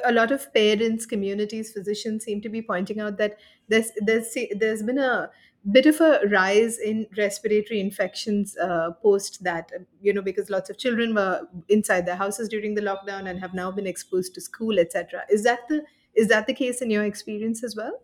a 0.06 0.12
lot 0.12 0.32
of 0.32 0.54
parents, 0.54 1.06
communities, 1.06 1.72
physicians 1.72 2.24
seem 2.24 2.42
to 2.42 2.50
be 2.50 2.62
pointing 2.62 3.00
out 3.00 3.18
that 3.18 3.38
there's 3.68 3.92
there's 3.98 4.36
there's 4.56 4.84
been 4.84 4.98
a 4.98 5.30
bit 5.72 5.86
of 5.86 6.00
a 6.00 6.22
rise 6.32 6.78
in 6.80 7.06
respiratory 7.18 7.80
infections 7.80 8.56
uh, 8.58 8.92
post 9.02 9.44
that 9.44 9.72
you 10.02 10.14
know 10.14 10.22
because 10.22 10.50
lots 10.50 10.70
of 10.70 10.78
children 10.78 11.14
were 11.14 11.42
inside 11.68 12.06
their 12.06 12.16
houses 12.16 12.48
during 12.48 12.76
the 12.76 12.82
lockdown 12.82 13.30
and 13.30 13.40
have 13.40 13.54
now 13.54 13.72
been 13.72 13.88
exposed 13.88 14.34
to 14.34 14.42
school 14.42 14.80
etc 14.80 15.24
is 15.30 15.44
that 15.44 15.60
the 15.68 15.84
is 16.16 16.28
that 16.30 16.48
the 16.48 16.54
case 16.54 16.82
in 16.82 16.90
your 16.90 17.04
experience 17.04 17.64
as 17.64 17.76
well 17.76 18.00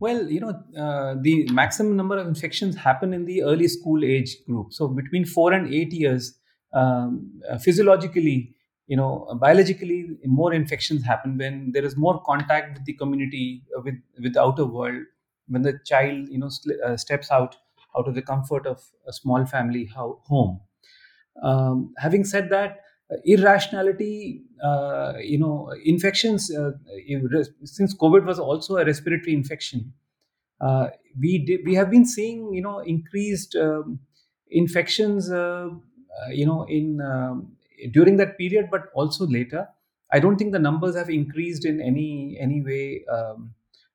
Well, 0.00 0.28
you 0.28 0.40
know, 0.40 0.52
uh, 0.76 1.14
the 1.20 1.48
maximum 1.52 1.96
number 1.96 2.18
of 2.18 2.26
infections 2.26 2.76
happen 2.76 3.12
in 3.14 3.24
the 3.24 3.42
early 3.44 3.68
school 3.68 4.04
age 4.04 4.36
group. 4.46 4.72
So 4.72 4.88
between 4.88 5.24
four 5.24 5.52
and 5.52 5.72
eight 5.72 5.92
years, 5.92 6.34
um, 6.74 7.40
uh, 7.48 7.58
physiologically, 7.58 8.54
you 8.88 8.96
know, 8.96 9.38
biologically, 9.40 10.18
more 10.24 10.52
infections 10.52 11.04
happen 11.04 11.38
when 11.38 11.70
there 11.72 11.84
is 11.84 11.96
more 11.96 12.20
contact 12.22 12.78
with 12.78 12.84
the 12.84 12.94
community, 12.94 13.62
uh, 13.76 13.82
with 13.84 13.94
with 14.20 14.34
the 14.34 14.42
outer 14.42 14.64
world. 14.64 15.04
When 15.52 15.62
the 15.62 15.78
child, 15.84 16.28
you 16.28 16.38
know, 16.38 16.48
sl- 16.48 16.80
uh, 16.84 16.96
steps 16.96 17.30
out 17.30 17.56
out 17.96 18.08
of 18.08 18.14
the 18.14 18.22
comfort 18.22 18.66
of 18.66 18.82
a 19.06 19.12
small 19.12 19.44
family 19.46 19.84
ho- 19.86 20.20
home. 20.26 20.60
Um, 21.42 21.94
having 21.98 22.24
said 22.24 22.50
that, 22.50 22.80
uh, 23.12 23.16
irrationality, 23.24 24.42
uh, 24.62 25.14
you 25.20 25.38
know, 25.38 25.72
infections. 25.84 26.54
Uh, 26.54 26.72
since 27.64 27.94
COVID 27.94 28.24
was 28.24 28.38
also 28.38 28.76
a 28.76 28.84
respiratory 28.84 29.34
infection, 29.34 29.92
uh, 30.60 30.88
we 31.20 31.60
we 31.64 31.74
have 31.74 31.90
been 31.90 32.06
seeing 32.06 32.54
you 32.54 32.62
know 32.62 32.78
increased 32.80 33.56
um, 33.56 34.00
infections 34.50 35.30
you 36.30 36.46
know 36.46 36.64
in 36.68 37.00
um, 37.00 37.52
during 37.92 38.16
that 38.16 38.38
period 38.38 38.68
but 38.70 38.82
also 38.94 39.26
later 39.26 39.66
i 40.12 40.18
don't 40.20 40.36
think 40.36 40.52
the 40.52 40.58
numbers 40.58 40.94
have 40.96 41.10
increased 41.10 41.64
in 41.64 41.80
any 41.80 42.36
any 42.40 42.60
way 42.62 43.04
um, 43.16 43.52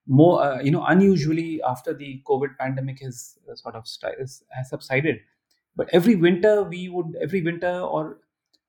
more 0.08 0.42
uh, 0.44 0.62
you 0.62 0.72
know 0.72 0.84
unusually 0.86 1.62
after 1.64 1.94
the 1.94 2.22
covid 2.26 2.58
pandemic 2.58 3.02
has 3.02 3.38
uh, 3.50 3.56
sort 3.56 3.76
of 3.76 3.86
has 4.20 4.44
has 4.52 4.70
subsided. 4.70 5.20
But 5.76 5.90
every 5.94 6.16
winter 6.16 6.64
we 6.64 6.90
would 6.90 7.16
every 7.22 7.42
winter 7.42 7.80
or 7.80 8.20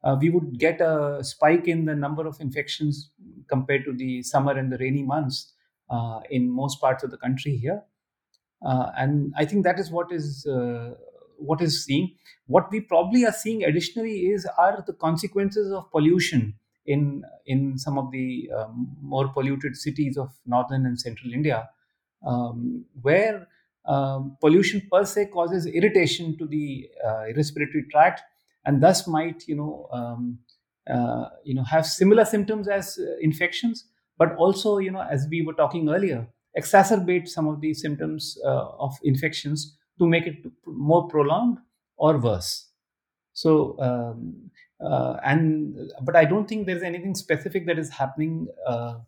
uh, 0.04 0.16
we 0.20 0.30
would 0.30 0.58
get 0.58 0.80
a 0.80 1.22
spike 1.22 1.66
in 1.66 1.84
the 1.84 1.94
number 1.94 2.26
of 2.26 2.40
infections 2.40 3.10
compared 3.48 3.84
to 3.84 3.92
the 3.92 4.22
summer 4.22 4.52
and 4.52 4.70
the 4.72 4.78
rainy 4.78 5.02
months 5.02 5.52
uh, 5.90 6.20
in 6.30 6.50
most 6.50 6.80
parts 6.80 7.02
of 7.02 7.10
the 7.10 7.16
country 7.16 7.56
here. 7.56 7.82
Uh, 8.64 8.90
and 8.96 9.32
I 9.36 9.44
think 9.44 9.64
that 9.64 9.78
is 9.78 9.90
what 9.90 10.10
is 10.12 10.46
uh, 10.46 10.94
what 11.38 11.60
is 11.60 11.84
seeing. 11.84 12.16
What 12.46 12.70
we 12.70 12.80
probably 12.80 13.24
are 13.24 13.32
seeing 13.32 13.62
additionally 13.64 14.26
is 14.26 14.46
are 14.58 14.82
the 14.86 14.92
consequences 14.92 15.72
of 15.72 15.90
pollution 15.92 16.54
in 16.94 17.22
in 17.46 17.78
some 17.78 17.98
of 17.98 18.10
the 18.10 18.50
um, 18.58 18.96
more 19.00 19.28
polluted 19.28 19.76
cities 19.76 20.16
of 20.16 20.30
northern 20.46 20.86
and 20.86 20.98
central 21.00 21.32
India, 21.32 21.68
um, 22.26 22.84
where 23.02 23.46
um, 23.86 24.36
pollution 24.40 24.82
per 24.90 25.04
se 25.04 25.26
causes 25.26 25.66
irritation 25.66 26.36
to 26.38 26.46
the 26.46 26.88
uh, 27.06 27.24
respiratory 27.36 27.84
tract, 27.90 28.22
and 28.64 28.82
thus 28.82 29.06
might 29.06 29.46
you 29.48 29.56
know 29.56 29.88
um, 29.92 30.38
uh, 30.90 31.28
you 31.44 31.54
know 31.54 31.64
have 31.64 31.86
similar 31.86 32.24
symptoms 32.24 32.68
as 32.68 32.98
uh, 32.98 33.16
infections, 33.20 33.84
but 34.16 34.34
also 34.36 34.78
you 34.78 34.90
know 34.90 35.02
as 35.02 35.26
we 35.30 35.42
were 35.42 35.54
talking 35.54 35.88
earlier 35.88 36.26
exacerbate 36.58 37.28
some 37.28 37.46
of 37.46 37.60
the 37.60 37.72
symptoms 37.74 38.36
uh, 38.44 38.68
of 38.86 38.92
infections 39.04 39.76
to 39.98 40.06
make 40.08 40.26
it 40.26 40.38
more 40.66 41.06
prolonged 41.06 41.58
or 41.98 42.16
worse. 42.18 42.68
So, 43.32 43.78
um, 43.80 44.50
and 44.80 45.92
but 46.02 46.16
I 46.16 46.24
don't 46.24 46.48
think 46.48 46.66
there's 46.66 46.82
anything 46.82 47.14
specific 47.14 47.66
that 47.66 47.78
is 47.78 47.90
happening 47.90 48.48
uh, 48.66 48.98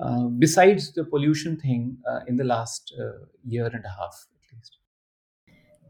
uh, 0.00 0.24
besides 0.24 0.92
the 0.94 1.04
pollution 1.04 1.58
thing 1.58 1.98
uh, 2.08 2.20
in 2.26 2.36
the 2.36 2.44
last 2.44 2.94
uh, 2.98 3.26
year 3.44 3.66
and 3.66 3.84
a 3.84 3.88
half 3.88 4.26
at 4.34 4.56
least. 4.56 4.78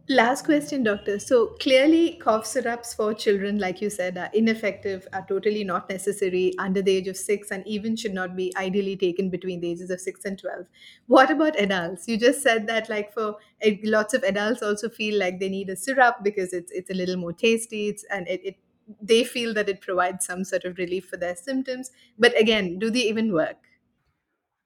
Last 0.09 0.44
question, 0.44 0.83
doctor. 0.83 1.20
So 1.20 1.55
clearly, 1.61 2.14
cough 2.14 2.44
syrups 2.44 2.92
for 2.92 3.14
children, 3.14 3.59
like 3.59 3.81
you 3.81 3.88
said, 3.88 4.18
are 4.18 4.31
ineffective, 4.35 5.07
are 5.12 5.25
totally 5.29 5.62
not 5.62 5.88
necessary 5.88 6.53
under 6.59 6.83
the 6.83 6.90
age 6.90 7.07
of 7.07 7.16
six, 7.16 7.53
and 7.53 7.64
even 7.68 7.94
should 7.94 8.12
not 8.12 8.35
be 8.35 8.53
ideally 8.57 8.96
taken 8.96 9.31
between 9.31 9.61
the 9.61 9.70
ages 9.70 9.90
of 9.90 10.01
six 10.01 10.25
and 10.25 10.37
12. 10.40 10.66
What 11.07 11.31
about 11.31 11.59
adults? 11.59 12.09
You 12.09 12.18
just 12.18 12.42
said 12.42 12.66
that, 12.66 12.88
like, 12.88 13.14
for 13.14 13.37
eh, 13.61 13.77
lots 13.85 14.12
of 14.12 14.25
adults, 14.25 14.61
also 14.61 14.88
feel 14.88 15.18
like 15.20 15.38
they 15.38 15.48
need 15.48 15.70
a 15.70 15.77
syrup 15.77 16.16
because 16.25 16.53
it's, 16.53 16.72
it's 16.72 16.90
a 16.90 16.94
little 16.94 17.16
more 17.16 17.33
tasty 17.33 17.88
it's, 17.88 18.05
and 18.11 18.27
it, 18.27 18.40
it 18.44 18.57
they 19.01 19.25
feel 19.25 19.55
that 19.55 19.68
it 19.68 19.81
provides 19.81 20.27
some 20.27 20.45
sort 20.45 20.64
of 20.64 20.79
relief 20.79 21.07
for 21.07 21.16
their 21.16 21.37
symptoms. 21.37 21.90
But 22.18 22.38
again, 22.38 22.79
do 22.79 22.90
they 22.90 23.01
even 23.01 23.33
work? 23.33 23.59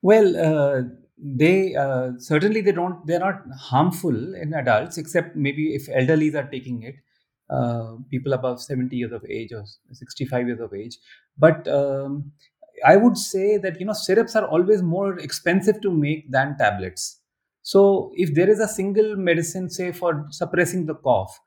Well, 0.03 0.37
uh, 0.37 0.83
they 1.19 1.75
uh, 1.75 2.13
certainly 2.19 2.61
they 2.61 2.73
don't 2.73 3.07
they're 3.07 3.19
not 3.21 3.43
harmful 3.59 4.35
in 4.35 4.53
adults 4.55 4.99
except 4.99 5.35
maybe 5.35 5.75
if 5.75 5.87
elderlies 5.89 6.35
are 6.35 6.49
taking 6.49 6.83
it, 6.83 6.97
uh, 7.51 7.97
people 8.11 8.33
above 8.33 8.61
seventy 8.61 8.97
years 8.97 9.13
of 9.13 9.25
age 9.29 9.53
or 9.53 9.65
sixty 9.93 10.25
five 10.25 10.47
years 10.47 10.61
of 10.61 10.75
age. 10.75 10.99
But 11.39 11.67
um, 11.69 12.33
I 12.85 12.97
would 12.97 13.17
say 13.17 13.57
that 13.59 13.81
you 13.81 13.87
know 13.87 13.95
syrups 13.95 14.37
are 14.37 14.47
always 14.47 14.83
more 14.83 15.19
expensive 15.19 15.81
to 15.81 15.91
make 15.91 16.31
than 16.31 16.57
tablets. 16.59 17.21
So 17.63 18.13
if 18.15 18.35
there 18.35 18.49
is 18.49 18.61
a 18.61 18.69
single 18.69 19.17
medicine, 19.17 19.71
say 19.71 19.91
for 19.93 20.27
suppressing 20.31 20.87
the 20.87 20.95
cough, 20.95 21.41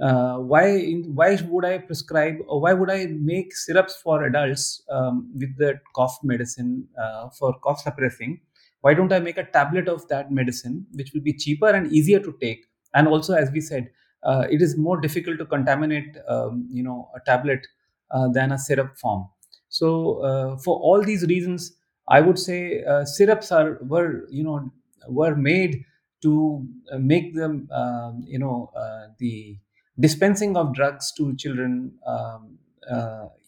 uh, 0.00 0.36
why 0.38 0.92
why 1.20 1.38
would 1.48 1.64
I 1.64 1.78
prescribe 1.78 2.36
or 2.46 2.60
why 2.60 2.72
would 2.74 2.90
I 2.90 3.06
make 3.06 3.54
syrups 3.56 3.96
for 3.96 4.24
adults 4.24 4.82
um, 4.90 5.30
with 5.34 5.56
the 5.56 5.80
cough 5.94 6.18
medicine 6.22 6.86
uh, 7.00 7.28
for 7.30 7.54
cough 7.60 7.80
suppressing 7.80 8.40
why 8.82 8.94
don't 8.94 9.12
i 9.12 9.18
make 9.18 9.38
a 9.38 9.44
tablet 9.44 9.88
of 9.88 10.06
that 10.08 10.30
medicine 10.30 10.86
which 10.92 11.12
will 11.12 11.20
be 11.22 11.32
cheaper 11.32 11.68
and 11.68 11.90
easier 11.92 12.20
to 12.20 12.36
take? 12.40 12.66
And 12.94 13.08
also 13.08 13.34
as 13.34 13.50
we 13.50 13.60
said 13.60 13.90
uh, 14.22 14.46
it 14.50 14.60
is 14.62 14.76
more 14.76 15.00
difficult 15.00 15.38
to 15.38 15.44
contaminate 15.46 16.16
um, 16.28 16.68
you 16.70 16.82
know 16.82 17.08
a 17.16 17.20
tablet 17.20 17.66
uh, 18.10 18.28
than 18.28 18.52
a 18.52 18.58
syrup 18.58 18.96
form. 18.98 19.26
So 19.68 20.18
uh, 20.22 20.56
for 20.58 20.78
all 20.78 21.02
these 21.02 21.24
reasons 21.26 21.72
i 22.08 22.20
would 22.20 22.38
say 22.38 22.84
uh, 22.84 23.04
syrups 23.04 23.50
are 23.50 23.78
were 23.82 24.26
you 24.30 24.44
know 24.44 24.70
were 25.08 25.34
made 25.34 25.84
to 26.22 26.64
make 26.98 27.34
them 27.34 27.68
um, 27.72 28.22
you 28.26 28.38
know 28.38 28.70
the 29.18 29.58
dispensing 29.98 30.56
of 30.56 30.74
drugs 30.74 31.12
to 31.16 31.34
children 31.36 31.92
um, 32.06 32.58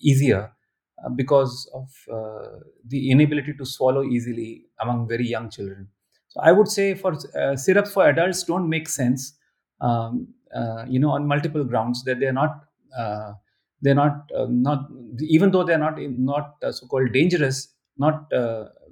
easier 0.00 0.50
uh, 1.04 1.08
because 1.10 1.70
of 1.74 1.88
uh, 2.12 2.58
the 2.86 3.10
inability 3.10 3.52
to 3.54 3.64
swallow 3.64 4.02
easily 4.04 4.64
among 4.80 5.06
very 5.08 5.26
young 5.26 5.50
children. 5.50 5.88
So 6.28 6.40
I 6.40 6.52
would 6.52 6.68
say 6.68 6.94
for 6.94 7.14
uh, 7.36 7.56
syrups 7.56 7.92
for 7.92 8.08
adults 8.08 8.42
don't 8.42 8.68
make 8.68 8.88
sense, 8.88 9.34
um, 9.80 10.28
you 10.88 10.98
know, 10.98 11.10
on 11.10 11.26
multiple 11.26 11.64
grounds 11.64 12.04
that 12.04 12.20
they're 12.20 12.32
not 12.32 12.64
they're 13.80 13.94
not 13.94 14.30
not 14.48 14.88
even 15.20 15.50
though 15.50 15.64
they're 15.64 15.78
not 15.78 15.98
not 16.00 16.56
so-called 16.70 17.12
dangerous, 17.12 17.74
not 17.96 18.30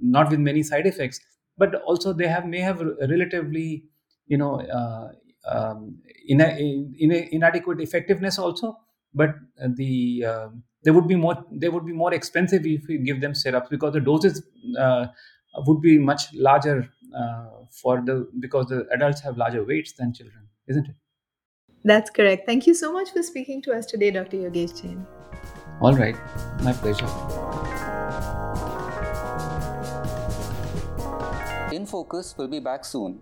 not 0.01 0.29
with 0.31 0.39
many 0.39 0.63
side 0.63 0.87
effects, 0.87 1.19
but 1.57 1.75
also 1.83 2.13
they 2.13 2.27
have 2.27 2.45
may 2.45 2.59
have 2.59 2.79
relatively 2.81 3.85
you 4.27 4.37
know 4.37 4.61
uh, 4.61 5.11
um, 5.47 5.97
in, 6.27 6.41
in, 6.41 6.95
in 6.99 7.11
inadequate 7.11 7.79
effectiveness 7.79 8.37
also 8.37 8.77
but 9.13 9.35
the 9.75 10.25
uh, 10.25 10.49
they 10.83 10.91
would 10.91 11.07
be 11.07 11.15
more 11.15 11.35
they 11.51 11.69
would 11.69 11.85
be 11.85 11.93
more 11.93 12.13
expensive 12.13 12.65
if 12.65 12.87
we 12.87 12.97
give 12.97 13.21
them 13.21 13.33
syrups 13.33 13.69
because 13.69 13.93
the 13.93 13.99
doses 13.99 14.43
uh, 14.79 15.07
would 15.65 15.81
be 15.81 15.97
much 15.97 16.33
larger 16.33 16.89
uh, 17.17 17.47
for 17.71 18.01
the 18.01 18.27
because 18.39 18.67
the 18.67 18.85
adults 18.91 19.21
have 19.21 19.37
larger 19.37 19.63
weights 19.63 19.93
than 19.93 20.13
children 20.13 20.47
isn't 20.67 20.87
it? 20.87 20.95
That's 21.83 22.09
correct. 22.09 22.45
Thank 22.45 22.67
you 22.67 22.73
so 22.73 22.91
much 22.91 23.11
for 23.11 23.23
speaking 23.23 23.61
to 23.63 23.73
us 23.73 23.85
today 23.85 24.11
dr 24.11 24.35
yogesh 24.35 24.81
jain. 24.81 25.05
All 25.81 25.93
right. 25.93 26.17
My 26.63 26.73
pleasure. 26.73 27.07
In 31.71 31.85
focus 31.85 32.35
will 32.37 32.47
be 32.47 32.59
back 32.59 32.85
soon 32.85 33.21